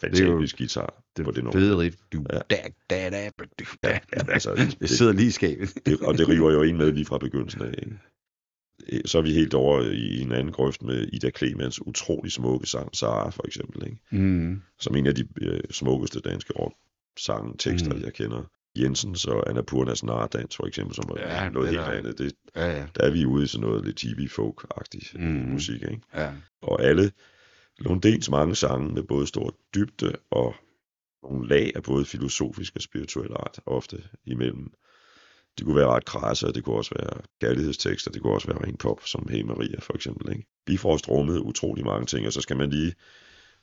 [0.00, 1.60] Fantastisk guitar det på det er nummer.
[1.60, 1.96] fede riff.
[2.12, 2.38] Du, Ja.
[2.50, 2.56] da,
[2.90, 3.30] da, da,
[3.82, 3.90] da.
[3.90, 3.98] Ja,
[4.32, 5.74] altså, Det det, sidder lige i skabet.
[5.86, 7.74] det, og det river jo en med lige fra begyndelsen af.
[7.78, 7.98] Ikke?
[8.88, 12.66] Øh, Så er vi helt over i en anden grøft med Ida Clemens utrolig smukke
[12.66, 13.86] sang, Sara for eksempel.
[13.86, 13.98] Ikke?
[14.10, 14.62] Mm.
[14.80, 16.74] som en af de øh, smukkeste danske rock
[17.18, 17.96] sange tekster, mm.
[17.98, 18.04] Mm.
[18.04, 18.42] jeg kender.
[18.78, 22.18] Jensens og Annapurnas Nardans for eksempel, som er Ja, noget helt er- andet.
[22.18, 22.86] Det, Ja, ja.
[22.96, 25.22] der er vi ude i sådan noget lidt TV-folk-agtigt mm.
[25.26, 25.82] Musik.
[25.82, 26.00] Ikke?
[26.14, 26.32] ja.
[26.62, 27.12] Og alle
[27.78, 30.54] Lundens mange sange med både stor dybde og
[31.22, 34.72] nogle lag af både filosofisk og spirituel art ofte imellem.
[35.58, 38.64] Det kunne være ret krasse, og det kunne også være kærlighedstekster, det kunne også være
[38.64, 40.32] ren pop, som Hey Maria for eksempel.
[40.32, 40.46] Ikke?
[40.66, 42.94] Bifrost rummede utrolig mange ting, og så skal man lige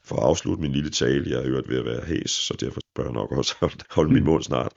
[0.08, 2.80] for at afslutte min lille tale, jeg er hørt ved at være hæs, så derfor
[2.96, 3.56] bør jeg nok også
[3.96, 4.72] holde- min mund snart,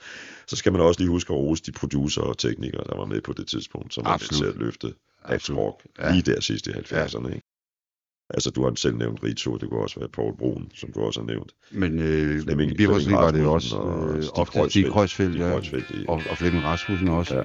[0.47, 3.21] så skal man også lige huske at rose de producer og teknikere, der var med
[3.21, 5.75] på det tidspunkt, som var til at løfte Absolut.
[5.99, 6.13] Ja.
[6.13, 7.27] lige der sidst i 70'erne.
[7.29, 7.47] Ikke?
[8.35, 11.21] Altså, du har selv nævnt Rito, det kunne også være Paul Brun, som du også
[11.21, 11.53] har nævnt.
[11.71, 14.71] Men øh, Flemming- Flemming var det også og øh, Kreuzfeldt.
[14.71, 16.09] Stig Kreuzfeldt, ja.
[16.09, 17.37] Og, og Flemming Rasmussen også.
[17.37, 17.43] Ja.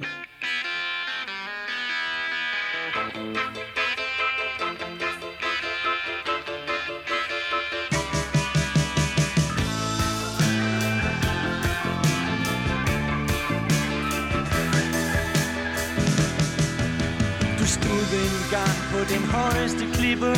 [18.56, 20.32] Gang på den højeste klippe.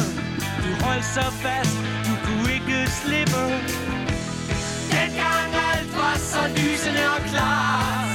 [0.65, 3.45] Du holdt så fast, du kunne ikke slippe.
[4.97, 8.11] Dengang alt var så lysende og klart.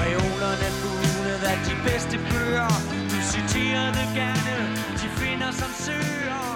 [0.00, 2.72] Reolerne bundet af de bedste bøger.
[3.12, 4.56] Du citerede gerne,
[5.00, 6.46] de finder som søger.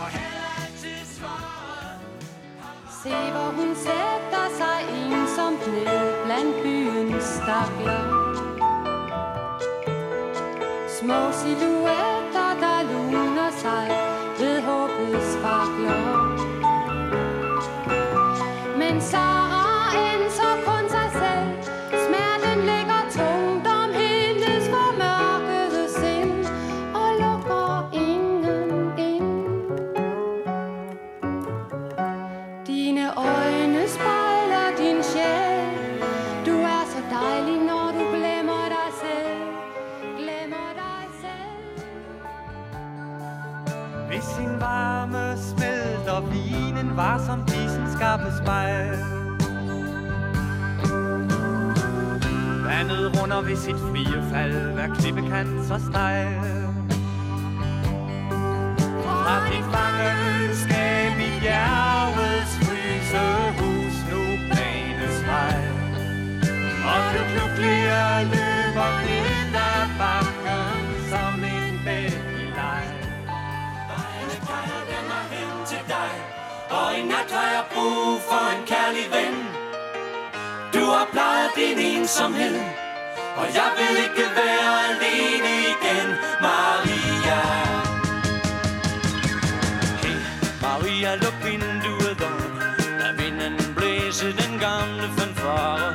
[0.00, 1.98] Og havde altid svaret.
[3.02, 8.25] Se, hvor hun sætter sig ensomt ned blandt byens stakler.
[11.06, 12.15] Små silhuetter,
[53.26, 56.42] Vandet runder ved sit frie fald Hver klippekant så stejl
[59.02, 64.20] Fra dit fangenskab i bjergets frysehus nu
[64.50, 65.62] banes vej.
[66.92, 72.88] Og du kluklier løber ned ad bakken som en bæk i leg.
[73.90, 76.14] Vejene peger den mig hen til dig
[76.78, 79.36] Og i nat har jeg brug for en kærlig ven.
[80.74, 82.85] Du har plejet din ensomhed
[83.36, 86.08] og jeg vil ikke være alene igen
[86.46, 87.40] Maria.
[90.02, 90.18] Hey
[90.62, 92.40] Maria, luk vinduet op
[93.00, 95.92] Lad vinden blæse den gamle fanfare.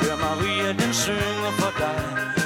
[0.00, 2.41] Hør Maria, den synger for dig.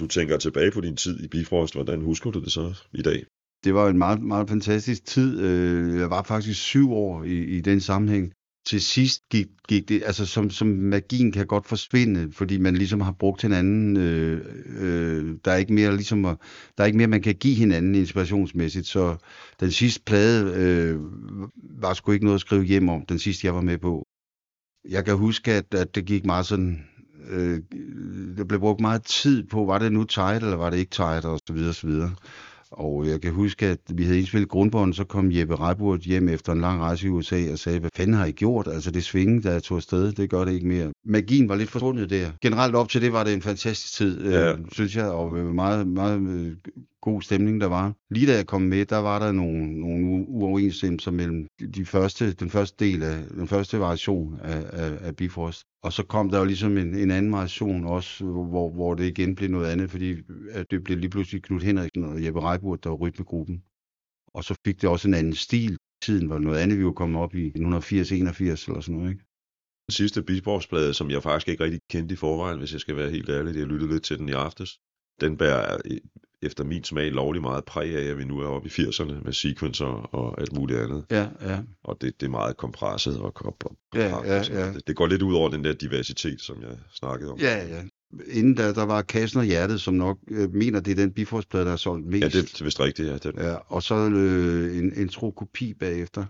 [0.00, 3.24] Du tænker tilbage på din tid i Bifrost, hvordan husker du det så i dag?
[3.64, 5.40] Det var en meget, meget fantastisk tid.
[5.40, 8.32] Øh, jeg var faktisk syv år i, i den sammenhæng.
[8.66, 13.00] Til sidst gik, gik det, altså som, som magien kan godt forsvinde, fordi man ligesom
[13.00, 13.96] har brugt hinanden.
[13.96, 14.40] Øh,
[14.78, 18.86] øh, der er ikke mere ligesom, der er ikke mere man kan give hinanden inspirationsmæssigt.
[18.86, 19.16] Så
[19.60, 20.98] den sidste plade øh,
[21.80, 23.06] var sgu ikke noget at skrive hjem om.
[23.06, 24.06] Den sidste jeg var med på.
[24.88, 26.84] Jeg kan huske, at, at det gik meget sådan
[27.30, 27.60] øh,
[28.36, 31.24] der blev brugt meget tid på, var det nu tight, eller var det ikke tight,
[31.24, 32.10] og så videre, og så videre.
[32.70, 36.52] Og jeg kan huske, at vi havde indspillet grundbånd, så kom Jeppe Reiburt hjem efter
[36.52, 38.68] en lang rejse i USA og sagde, hvad fanden har I gjort?
[38.68, 40.92] Altså det svinge, der jeg tog afsted, det gør det ikke mere.
[41.04, 42.30] Magien var lidt forsvundet der.
[42.42, 44.40] Generelt op til det var det en fantastisk tid, Ja.
[44.40, 44.52] ja.
[44.52, 46.52] øh, synes jeg, og øh, meget, meget øh,
[47.02, 47.92] god stemning der var.
[48.10, 52.50] Lige da jeg kom med, der var der nogle, nogle uoverensstemmelser mellem de første, den
[52.50, 55.62] første del af, den første variation af, af, af Bifrost.
[55.82, 59.34] Og så kom der jo ligesom en, en anden variation også, hvor, hvor det igen
[59.34, 60.16] blev noget andet, fordi
[60.50, 63.62] at det blev lige pludselig Knud Henriksen og Jeppe Reiburt, der var rytmegruppen.
[64.34, 65.76] Og så fik det også en anden stil.
[66.02, 69.24] Tiden var noget andet, vi var kommet op i 1980-81 eller sådan noget, ikke?
[69.86, 73.10] Den sidste Bisborgsplade, som jeg faktisk ikke rigtig kendte i forvejen, hvis jeg skal være
[73.10, 74.78] helt ærlig, jeg lyttede lidt til den i aftes.
[75.20, 75.78] Den bærer
[76.42, 79.32] efter min smag lovlig meget præg af, at vi nu er oppe i 80'erne med
[79.32, 81.04] sequencer og alt muligt andet.
[81.10, 81.58] Ja, ja.
[81.84, 84.72] Og det, det er meget kompresset og, og, og Ja, ja, ja.
[84.72, 87.38] Det, det går lidt ud over den der diversitet, som jeg snakkede om.
[87.38, 87.82] Ja, ja.
[88.26, 91.64] Inden da, der var Kassen og Hjertet, som nok øh, mener, det er den Bifrostplade,
[91.64, 92.22] der er solgt mest.
[92.22, 93.16] Ja, det er vist rigtigt, ja.
[93.16, 96.24] Den, Ja, og så øh, en, en tro kopi bagefter,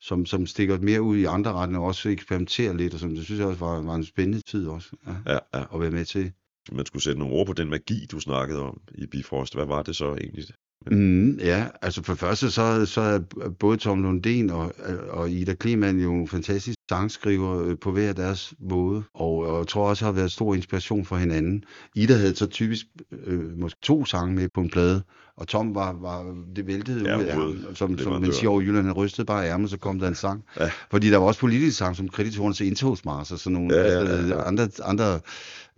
[0.00, 3.24] som, som stikker mere ud i andre retninger, og også eksperimenterer lidt, og som det
[3.24, 5.64] synes jeg også var, var en spændende tid også ja, ja, ja.
[5.74, 6.32] at være med til.
[6.72, 9.54] Man skulle sætte nogle ord på den magi, du snakkede om i Bifrost.
[9.54, 10.44] Hvad var det så egentlig?
[10.90, 13.18] Mm, ja, altså for det første så, så er
[13.58, 14.72] både Tom Lundén og,
[15.10, 19.88] og Ida Kleman jo fantastiske sangskriver øh, på hver deres måde, og, og jeg tror
[19.88, 21.64] også har været stor inspiration for hinanden.
[21.94, 22.86] Ida havde så typisk
[23.26, 25.02] øh, måske to sange med på en plade,
[25.36, 28.92] og Tom var, var det væltede Ja, ud af som, som man siger over Jylland,
[28.92, 30.44] rystede bare ærmet, så kom der en sang.
[30.60, 30.70] Ja.
[30.90, 33.92] Fordi der var også politisk sang, som kreditorerne til indtogsmars og sådan nogle Ja, ja,
[33.92, 34.48] ja, altså, ja.
[34.48, 35.20] andre, andre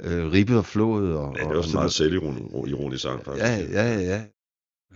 [0.05, 1.17] øh, ribbet og flået.
[1.17, 3.45] Og, Ja, det og, var sådan meget selvironisk sang, faktisk.
[3.45, 4.23] Ja, ja, ja.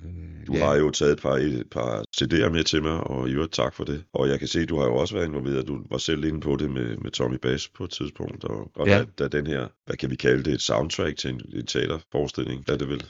[0.03, 0.09] Ja.
[0.47, 3.53] Du har jo taget et par, et par CD'er med til mig, og i øvrigt
[3.53, 4.05] tak for det.
[4.12, 5.66] Og jeg kan se, at du har jo også været involveret.
[5.68, 8.45] Du var selv inde på det med, med Tommy Bass på et tidspunkt.
[8.45, 8.99] Og, og Ja.
[9.18, 12.64] da, da den her, hvad kan vi kalde det, et soundtrack til en, en teaterforestilling,
[12.68, 13.05] er det vel?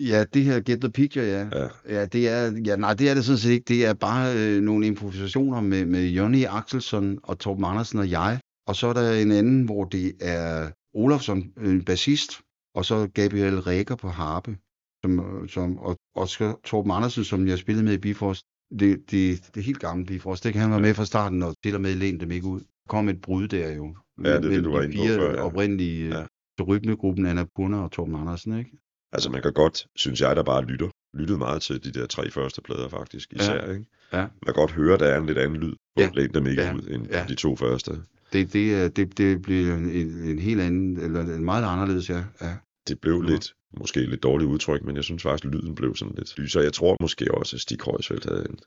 [0.00, 1.48] Ja, det her Get the Picture, ja.
[1.52, 1.68] Ja.
[1.88, 3.64] Ja, det er, ja, nej, det er det sådan set ikke.
[3.68, 8.40] Det er bare øh, nogle improvisationer med, med Jonny Axelsson og Torben Andersen og jeg.
[8.66, 12.32] Og så er der en anden, hvor det er Olofsson, en bassist,
[12.74, 14.56] og så Gabriel Rækker på harpe.
[15.04, 18.44] Som, som, og, så Torben Andersen, som jeg spillede med i Bifrost.
[18.70, 20.44] Det, det, det er helt gamle Bifrost.
[20.44, 22.60] Det kan han være med fra starten, og til og med læne dem ikke ud.
[22.60, 23.96] Der kom et brud der jo.
[24.24, 25.42] Ja, det er det, du var de inde på fire før, ja.
[25.42, 26.18] oprindelige Ja.
[26.58, 26.64] ja.
[26.64, 28.70] rytmegruppen Anna Purner og Torben Andersen, ikke?
[29.12, 32.30] Altså man kan godt, synes jeg, der bare lytter, lyttede meget til de der tre
[32.30, 33.86] første plader faktisk, især, ikke?
[34.12, 34.18] Ja.
[34.20, 36.10] Man kan godt høre, der er en lidt anden lyd på Ja.
[36.16, 36.26] ja.
[36.26, 36.74] dem ikke Ja.
[36.74, 37.24] ud, end Ja.
[37.28, 37.92] de to første.
[38.32, 42.24] Det, det, det, det bliver en, en, en helt anden, eller en meget anderledes, ja.
[42.40, 42.54] ja.
[42.88, 43.30] Det blev Ja.
[43.30, 46.62] lidt, måske lidt dårligt udtryk, men jeg synes faktisk, lyden blev sådan lidt lysere.
[46.64, 48.58] Jeg tror måske også, at Stig Kreuzfeldt havde en,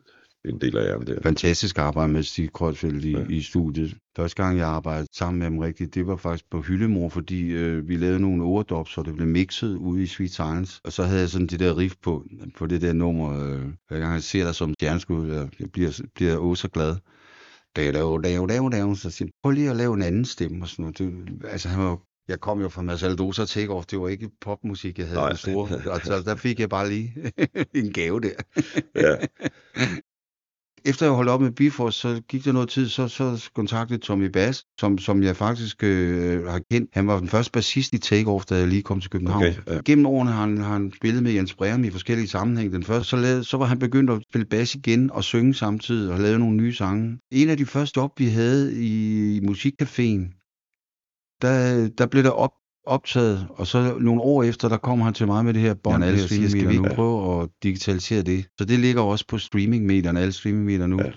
[0.53, 1.21] en del af æren der.
[1.23, 3.25] Fantastisk arbejde med Stig Kreuzfeldt i, Ja.
[3.29, 3.97] i studiet.
[4.15, 7.87] Første gang, jeg arbejdede sammen med ham rigtigt, det var faktisk på Hyllemor, fordi øh,
[7.87, 10.81] vi lavede nogle overdubs, så det blev mixet ude i Sweet Science.
[10.83, 12.25] Og så havde jeg sådan det der riff på,
[12.57, 16.37] på det der nummer, øh, hver gang jeg ser dig som stjerneskud, jeg, bliver, bliver
[16.37, 16.95] også så glad.
[17.75, 18.95] Dav, dav, dav, dav, dav.
[18.95, 20.97] Så siger prøv lige at lave en anden stemme og sådan noget.
[20.97, 25.07] Det, altså, han var Jeg kom jo fra Masaldosa Takeoff, det var ikke popmusik, jeg
[25.07, 25.29] havde Nej.
[25.29, 25.69] det store.
[25.93, 27.31] Altså, der fik jeg bare lige
[27.73, 28.61] en gave der.
[28.95, 29.15] Ja,
[30.87, 34.25] Efter jeg holdt op med Bifrost, så gik der noget tid, så, så kontaktede Tommy
[34.25, 36.89] Bass, som, som jeg faktisk øh, har kendt.
[36.93, 39.43] Han var den første bassist i Takeoff, da jeg lige kom til København.
[39.43, 39.79] Okay, ja.
[39.85, 42.73] Gennem årene har han, har han spillet med Jens Breum i forskellige sammenhænge.
[42.73, 46.13] Den første, så, lavede, så var han begyndt at spille bas igen og synge samtidig
[46.13, 47.19] og lave nogle nye sange.
[47.31, 50.44] En af de første job, vi havde i Musikcaféen,
[51.41, 52.51] der, der blev der op,
[52.87, 56.03] optaget, og så nogle år efter, der kom han til mig med det her bånd,
[56.03, 56.95] alle ja, siger, skal vi streamingmedier.
[56.95, 58.45] prøve at digitalisere det?
[58.57, 60.99] Så det ligger også på streamingmedierne, alle streamingmedier nu.
[61.01, 61.11] Ja.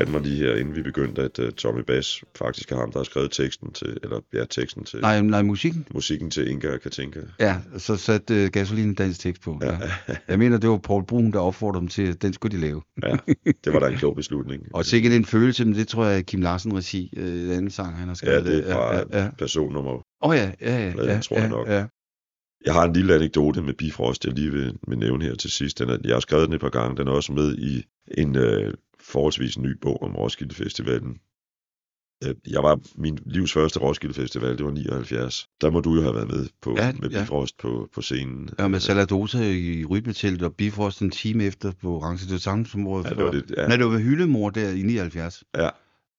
[0.00, 2.98] Fortalte mig lige her, inden vi begyndte, at uh, Tommy Bass faktisk er ham, der
[2.98, 5.86] har skrevet teksten til, eller ja, teksten til Nej, nej, musikken?
[5.94, 7.20] musikken til Inga og Katinka.
[7.40, 9.58] Ja, så satte uh, gasolin dansk tekst på.
[9.62, 9.72] Ja.
[10.08, 12.62] Ja, Jeg mener, det var Paul Brun, der opfordrede dem til, at den skulle de
[12.62, 12.82] lave.
[13.02, 13.16] ja,
[13.64, 14.62] det var da en klog beslutning.
[14.74, 17.96] Og sikkert en følelse, men det tror jeg Kim Larsen regi, øh, den anden sang,
[17.96, 18.44] han har Ja, skrevet.
[18.44, 19.30] det er fra ja, ja, ja.
[19.38, 19.90] personnummer.
[19.92, 21.68] Åh oh, ja, ja, ja, Pladen, ja, tror jeg ja, nok.
[21.68, 21.84] ja.
[22.64, 25.78] Jeg har en lille anekdote med Bifrost, jeg lige vil, vil nævne her til sidst.
[25.78, 26.96] Den er, jeg har skrevet den et par gange.
[26.96, 27.84] Den er også med i
[28.18, 31.18] en øh, forholdsvis ny bog om Roskilde Festivalen.
[32.24, 35.46] Øh, Jeg var min livs første Roskilde Festival, det var 79.
[35.60, 37.20] Der må du jo have været med på Ja, med ja.
[37.20, 38.50] Bifrost på, på scenen.
[38.58, 42.32] Ja, med Saladosa i Rybeteltet og Bifrost en time efter på orange.
[42.32, 43.66] Det samme som året Ja, det var det, ja.
[43.66, 45.42] Nej, det var ved Hyldemor der i 79.
[45.56, 45.68] Ja.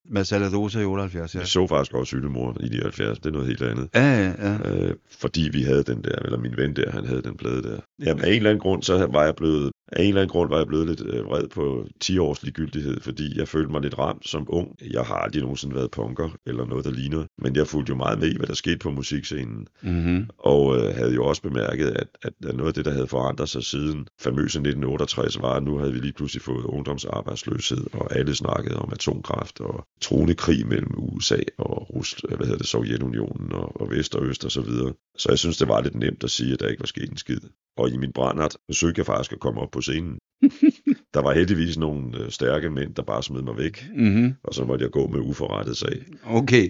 [0.09, 1.39] Med Saladosa i 78, ja.
[1.39, 3.89] Jeg så faktisk også Hyldemor i 79, det er noget helt andet.
[3.95, 4.75] Ja, ja, ja.
[4.75, 7.79] Øh, fordi vi havde den der, eller min ven der, han havde den plade der.
[7.99, 10.49] Jamen af en eller anden grund, så var jeg blevet, af en eller anden grund
[10.49, 13.99] var jeg blevet lidt øh, vred på 10 års ligegyldighed, fordi jeg følte mig lidt
[13.99, 14.75] ramt som ung.
[14.91, 18.19] Jeg har aldrig nogensinde været punker, eller noget, der ligner, men jeg fulgte jo meget
[18.19, 19.67] med i, hvad der skete på musikscenen.
[19.81, 20.29] Mm-hmm.
[20.37, 23.63] Og øh, havde jo også bemærket, at, at noget af det, der havde forandret sig
[23.63, 28.75] siden famøse 1968, var, at nu havde vi lige pludselig fået ungdomsarbejdsløshed, og alle snakkede
[28.75, 33.89] om atomkraft og truende krig mellem USA og Rus, hvad hedder det, Sovjetunionen og, og
[33.89, 34.93] Vest og Øst og så videre.
[35.17, 37.17] Så jeg synes, det var lidt nemt at sige, at der ikke var sket en
[37.17, 37.39] skid.
[37.77, 40.17] Og i min brændert forsøgte jeg faktisk at komme op på scenen.
[41.13, 44.33] der var heldigvis nogle øh, stærke mænd, der bare smed mig væk, Mm-hmm.
[44.43, 46.03] og så måtte jeg gå med uforrettet sag.
[46.25, 46.69] Okay.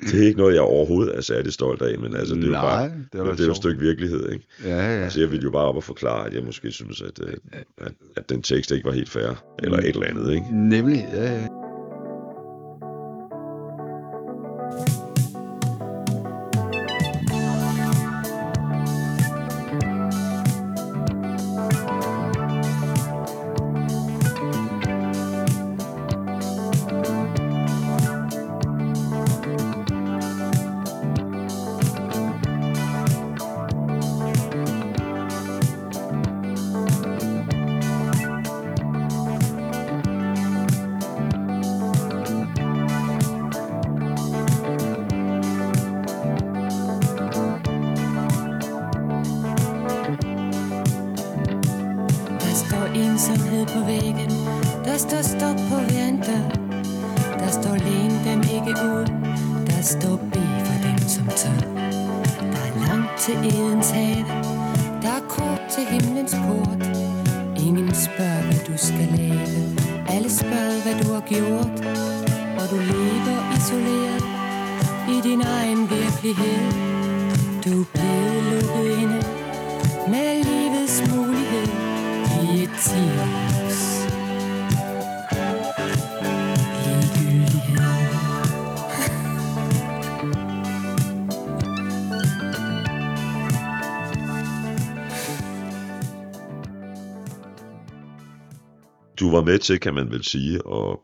[0.00, 2.52] Det er ikke noget, jeg overhovedet er særlig stolt af, men altså, det er jo
[2.52, 4.46] bare, det var det, er jo et stykke virkelighed, ikke?
[4.64, 5.02] ja, ja.
[5.02, 7.34] Altså, jeg ville jo bare op og forklare, at jeg måske synes, at, øh,
[7.78, 10.46] at, at den tekst ikke var helt fair, eller et eller andet, ikke?
[10.52, 11.46] Nemlig, ja, ja.
[99.66, 100.98] Til, kan man vel sige, at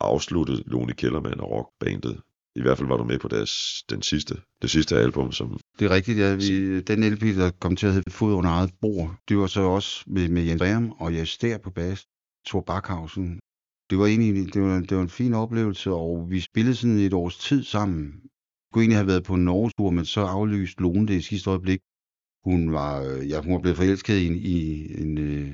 [0.00, 2.20] afslutte Lone Kellermann og rockbandet.
[2.56, 5.84] I hvert fald var du med på deres, den sidste, det sidste album, som Det
[5.84, 6.34] er rigtigt, ja.
[6.34, 9.60] Vi, den LP, der kom til at hedde Fod under eget bord, det var så
[9.60, 12.06] også med, med Jens Breum og Jes Stær på bas,
[12.46, 13.40] Thor Backhausen.
[13.90, 17.12] Det var egentlig det var, det var en fin oplevelse, og vi spillede sådan et
[17.12, 18.04] års tid sammen.
[18.22, 21.50] Vi kunne egentlig have været på en Norge-tur, men så aflyste Lone det i sidste
[21.50, 21.80] øjeblik.
[22.44, 24.56] Hun var, øh, ja, hun var blevet forelsket i en, i
[25.02, 25.52] en, øh,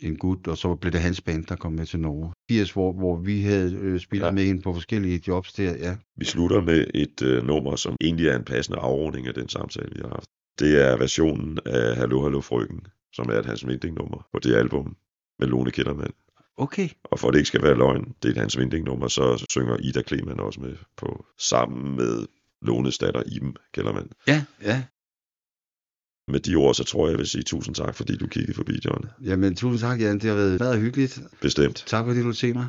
[0.00, 2.32] en gut, og så blev det hans band, der kom med til Norge.
[2.50, 4.30] 80, hvor, hvor vi havde øh, spillet Ja.
[4.32, 5.96] med hende på forskellige jobs der, ja.
[6.16, 9.90] Vi slutter med et øh, nummer, som egentlig er en passende afrunding af den samtale,
[9.94, 10.26] vi har haft.
[10.58, 14.96] Det er versionen af Hallo Hallo Frøken, som er et Hans Vinding-nummer på det album
[15.38, 16.12] med Lone Kellermann.
[16.56, 16.88] Okay.
[17.04, 19.76] Og for at det ikke skal være løgn, det er et Hans Vinding-nummer, så synger
[19.80, 22.26] Ida Kleman også med på, sammen med
[22.62, 24.10] Lones datter Iben Kellermann.
[24.28, 24.82] Ja, ja.
[26.28, 28.72] Med de ord, så tror jeg, jeg vil sige tusind tak, fordi du kiggede forbi,
[28.84, 29.04] John.
[29.24, 30.14] Jamen, tusind tak, Jan.
[30.14, 31.20] Det har været meget hyggeligt.
[31.40, 31.84] Bestemt.
[31.86, 32.66] Tak fordi du se mig.